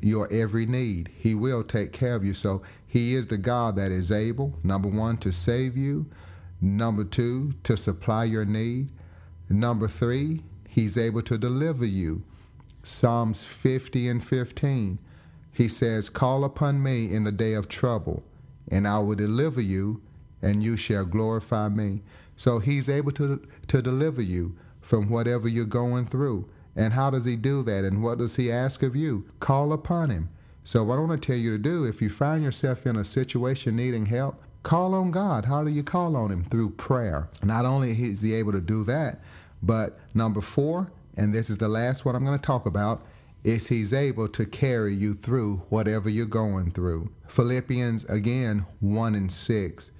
your 0.00 0.30
every 0.33 0.66
need. 0.66 1.11
He 1.16 1.35
will 1.35 1.62
take 1.62 1.92
care 1.92 2.14
of 2.14 2.24
you. 2.24 2.35
So, 2.35 2.62
He 2.87 3.14
is 3.14 3.26
the 3.26 3.38
God 3.38 3.76
that 3.76 3.90
is 3.90 4.12
able, 4.12 4.59
number 4.62 4.88
one, 4.88 5.16
to 5.18 5.33
save 5.33 5.76
you, 5.76 6.07
number 6.61 7.04
two, 7.04 7.54
to 7.64 7.76
supply 7.76 8.24
your 8.24 8.44
need, 8.44 8.92
number 9.48 9.88
three, 9.88 10.42
He's 10.68 10.98
able 10.98 11.22
to 11.22 11.38
deliver 11.38 11.87
you. 11.87 12.22
Psalms 12.83 13.42
50 13.44 14.09
and 14.09 14.22
15. 14.22 14.98
he 15.52 15.68
says, 15.68 16.11
Call 16.11 16.44
upon 16.44 16.83
me 16.83 17.11
in 17.11 17.24
the 17.24 17.33
day 17.33 17.54
of 17.54 17.68
trouble, 17.68 18.22
and 18.70 18.87
I 18.87 18.98
will 18.98 19.14
deliver 19.14 19.61
you, 19.61 20.02
and 20.44 20.62
you 20.62 20.76
shall 20.76 21.04
glorify 21.04 21.68
me. 21.68 22.02
So 22.37 22.59
he's 22.59 22.88
able 22.88 23.12
to, 23.12 23.40
to 23.68 23.83
deliver 23.83 24.22
you 24.22 24.57
from 24.80 25.09
whatever 25.09 25.48
you're 25.48 25.64
going 25.64 26.04
through. 26.07 26.48
And 26.76 26.92
how 26.92 27.11
does 27.11 27.24
he 27.24 27.37
do 27.37 27.62
that? 27.62 27.85
And 27.85 28.02
what 28.02 28.18
does 28.18 28.37
he 28.37 28.52
ask 28.52 28.83
of 28.83 28.94
you? 28.94 29.24
Call 29.40 29.72
upon 29.72 30.11
him. 30.11 30.28
So, 30.66 30.83
what 30.83 30.96
I 30.96 31.02
want 31.02 31.22
to 31.22 31.26
tell 31.26 31.37
you 31.37 31.50
to 31.52 31.62
do, 31.62 31.85
if 31.85 32.00
you 32.00 32.09
find 32.09 32.42
yourself 32.42 32.87
in 32.87 32.96
a 32.96 33.04
situation 33.04 33.76
needing 33.76 34.07
help, 34.07 34.42
call 34.62 34.94
on 34.94 35.11
God. 35.11 35.44
How 35.44 35.62
do 35.62 35.70
you 35.70 35.83
call 35.83 36.16
on 36.16 36.30
him? 36.30 36.42
Through 36.42 36.70
prayer. 36.70 37.28
Not 37.42 37.66
only 37.66 37.90
is 37.90 38.22
he 38.22 38.35
able 38.35 38.52
to 38.52 38.62
do 38.62 38.83
that, 38.85 39.20
but 39.62 39.98
number 40.14 40.40
four, 40.40 40.90
and 41.16 41.35
this 41.35 41.50
is 41.50 41.59
the 41.59 41.68
last 41.68 42.04
one 42.04 42.16
I'm 42.16 42.24
going 42.24 42.38
to 42.38 42.42
talk 42.42 42.64
about, 42.64 43.07
is 43.44 43.68
he's 43.68 43.92
able 43.92 44.26
to 44.28 44.46
carry 44.46 44.94
you 44.94 45.12
through 45.12 45.59
whatever 45.68 46.09
you're 46.09 46.26
going 46.26 46.70
through. 46.70 47.11
Philippians 47.28 48.04
again 48.04 48.64
1 48.80 49.14
and 49.14 49.30
6. 49.30 49.90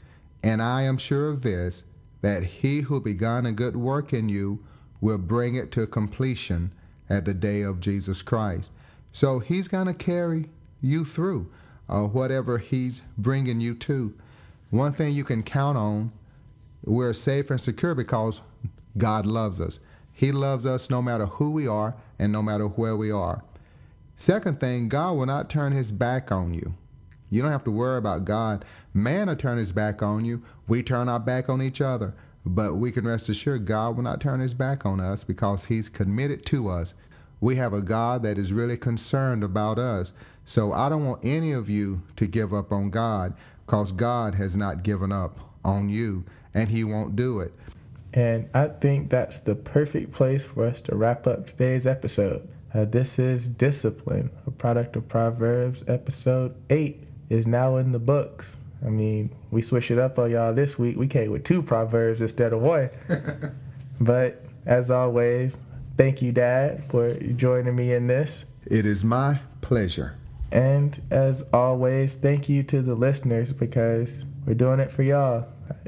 And 0.45 0.61
I 0.63 0.83
am 0.83 0.99
sure 0.99 1.31
of 1.31 1.41
this, 1.41 1.85
that 2.21 2.45
he 2.45 2.83
who 2.83 3.01
begun 3.01 3.47
a 3.47 3.53
good 3.53 3.77
work 3.77 4.13
in 4.13 4.29
you 4.29 4.63
will 5.01 5.17
bring 5.17 5.55
it 5.55 5.73
to 5.73 5.87
completion 5.87 6.71
at 7.09 7.25
the 7.25 7.33
day 7.33 7.63
of 7.63 7.81
Jesus 7.81 8.21
Christ. 8.21 8.71
So 9.11 9.39
he's 9.39 9.69
going 9.69 9.87
to 9.87 9.95
carry 9.95 10.51
you 10.83 11.07
through 11.07 11.51
uh, 11.89 12.03
whatever 12.03 12.59
he's 12.59 13.01
bringing 13.17 13.59
you 13.59 13.75
to. 13.75 14.15
One 14.69 14.93
thing 14.93 15.15
you 15.15 15.25
can 15.25 15.43
count 15.43 15.79
on, 15.79 16.13
we're 16.85 17.15
safe 17.15 17.51
and 17.51 17.61
secure 17.61 17.95
because 17.95 18.43
God 18.99 19.27
loves 19.27 19.63
us. 19.63 19.81
He 20.13 20.31
loves 20.31 20.67
us 20.67 20.91
no 20.91 21.01
matter 21.01 21.25
who 21.25 21.53
we 21.53 21.67
are 21.67 21.95
and 22.19 22.31
no 22.31 22.43
matter 22.43 22.67
where 22.67 22.97
we 22.97 23.11
are. 23.11 23.43
Second 24.17 24.61
thing, 24.61 24.91
God 24.91 25.15
will 25.17 25.27
not 25.27 25.49
turn 25.49 25.73
his 25.73 25.91
back 25.91 26.31
on 26.31 26.53
you. 26.53 26.75
You 27.31 27.43
don't 27.43 27.51
have 27.51 27.65
to 27.65 27.71
worry 27.71 27.99
about 27.99 28.25
God. 28.25 28.65
Man 28.95 29.27
will 29.27 29.37
turn 29.37 29.59
his 29.59 29.73
back 29.73 30.03
on 30.03 30.25
you. 30.25 30.43
We 30.69 30.83
turn 30.83 31.09
our 31.09 31.19
back 31.19 31.49
on 31.49 31.61
each 31.61 31.81
other. 31.81 32.15
But 32.47 32.77
we 32.77 32.93
can 32.93 33.07
rest 33.07 33.29
assured 33.29 33.67
God 33.67 33.97
will 33.97 34.05
not 34.05 34.21
turn 34.21 34.41
his 34.41 34.55
back 34.55 34.87
on 34.87 35.01
us 35.01 35.25
because 35.25 35.65
he's 35.65 35.89
committed 35.89 36.45
to 36.47 36.69
us. 36.69 36.95
We 37.41 37.57
have 37.57 37.73
a 37.73 37.83
God 37.83 38.23
that 38.23 38.39
is 38.39 38.53
really 38.53 38.77
concerned 38.77 39.43
about 39.43 39.79
us. 39.79 40.13
So 40.45 40.73
I 40.73 40.89
don't 40.89 41.07
want 41.07 41.25
any 41.25 41.53
of 41.53 41.69
you 41.69 42.03
to 42.17 42.27
give 42.27 42.53
up 42.53 42.71
on 42.71 42.91
God 42.91 43.35
because 43.67 43.93
God 43.93 44.35
has 44.35 44.57
not 44.57 44.83
given 44.83 45.11
up 45.11 45.41
on 45.65 45.89
you 45.89 46.25
and 46.53 46.69
he 46.69 46.85
won't 46.85 47.17
do 47.17 47.41
it. 47.41 47.53
And 48.13 48.49
I 48.55 48.69
think 48.69 49.11
that's 49.11 49.39
the 49.39 49.57
perfect 49.57 50.13
place 50.13 50.45
for 50.45 50.67
us 50.67 50.81
to 50.83 50.95
wrap 50.95 51.27
up 51.27 51.47
today's 51.47 51.87
episode. 51.87 52.47
Uh, 52.73 52.85
this 52.85 53.19
is 53.19 53.49
Discipline, 53.49 54.31
a 54.47 54.51
product 54.51 54.97
of 54.97 55.09
Proverbs. 55.09 55.83
Episode 55.89 56.55
8 56.71 57.03
is 57.31 57.47
now 57.47 57.77
in 57.77 57.91
the 57.91 57.99
books. 57.99 58.59
I 58.85 58.89
mean, 58.89 59.35
we 59.51 59.63
switched 59.63 59.91
it 59.91 59.99
up 59.99 60.19
on 60.19 60.31
y'all 60.31 60.53
this 60.53 60.79
week. 60.79 60.97
We 60.97 61.07
came 61.07 61.31
with 61.31 61.45
two 61.45 61.63
Proverbs 61.63 62.21
instead 62.21 62.53
of 62.53 62.61
one. 62.61 62.91
but 64.01 64.45
as 64.67 64.91
always, 64.91 65.59
thank 65.97 66.21
you, 66.21 66.33
Dad, 66.33 66.85
for 66.87 67.15
joining 67.15 67.75
me 67.75 67.95
in 67.95 68.07
this. 68.07 68.45
It 68.67 68.85
is 68.87 69.03
my 69.05 69.41
pleasure. 69.61 70.17
And 70.53 71.01
as 71.11 71.43
always, 71.53 72.15
thank 72.15 72.49
you 72.49 72.63
to 72.65 72.83
the 72.83 72.95
listeners 72.95 73.53
because 73.53 74.25
we're 74.47 74.55
doing 74.55 74.81
it 74.81 74.91
for 74.91 75.03
y'all. 75.03 75.47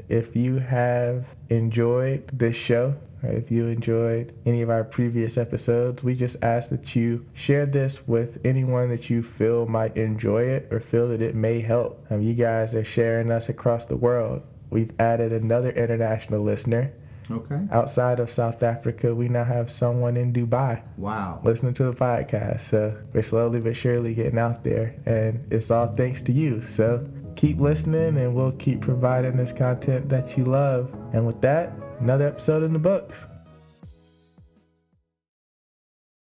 If 0.09 0.35
you 0.35 0.57
have 0.57 1.25
enjoyed 1.49 2.27
this 2.29 2.55
show, 2.55 2.95
if 3.23 3.51
you 3.51 3.67
enjoyed 3.67 4.33
any 4.45 4.61
of 4.61 4.69
our 4.69 4.83
previous 4.83 5.37
episodes, 5.37 6.03
we 6.03 6.15
just 6.15 6.43
ask 6.43 6.69
that 6.69 6.95
you 6.95 7.25
share 7.33 7.65
this 7.65 8.07
with 8.07 8.39
anyone 8.45 8.89
that 8.89 9.09
you 9.09 9.23
feel 9.23 9.65
might 9.65 9.97
enjoy 9.97 10.43
it 10.43 10.67
or 10.71 10.79
feel 10.79 11.07
that 11.09 11.21
it 11.21 11.35
may 11.35 11.59
help. 11.59 12.05
Um, 12.09 12.21
you 12.21 12.33
guys 12.33 12.75
are 12.75 12.83
sharing 12.83 13.31
us 13.31 13.49
across 13.49 13.85
the 13.85 13.97
world. 13.97 14.43
We've 14.69 14.91
added 14.99 15.31
another 15.31 15.71
international 15.71 16.41
listener. 16.41 16.93
Okay. 17.29 17.59
Outside 17.71 18.19
of 18.19 18.31
South 18.31 18.63
Africa, 18.63 19.13
we 19.13 19.27
now 19.27 19.43
have 19.43 19.69
someone 19.69 20.15
in 20.15 20.31
Dubai. 20.31 20.81
Wow. 20.97 21.41
Listening 21.43 21.73
to 21.75 21.83
the 21.83 21.93
podcast. 21.93 22.61
So 22.61 22.97
we're 23.13 23.21
slowly 23.21 23.59
but 23.59 23.75
surely 23.75 24.13
getting 24.13 24.39
out 24.39 24.63
there. 24.63 24.95
And 25.05 25.45
it's 25.51 25.69
all 25.69 25.87
thanks 25.87 26.21
to 26.23 26.31
you. 26.31 26.63
So 26.65 27.05
keep 27.35 27.59
listening 27.59 28.17
and 28.17 28.33
we'll 28.33 28.53
keep 28.53 28.81
providing 28.81 29.35
this 29.35 29.51
content 29.51 30.07
that 30.09 30.37
you 30.37 30.45
love. 30.45 30.93
And 31.13 31.25
with 31.25 31.41
that, 31.41 31.73
another 31.99 32.27
episode 32.27 32.63
in 32.63 32.73
the 32.73 32.79
books. 32.79 33.27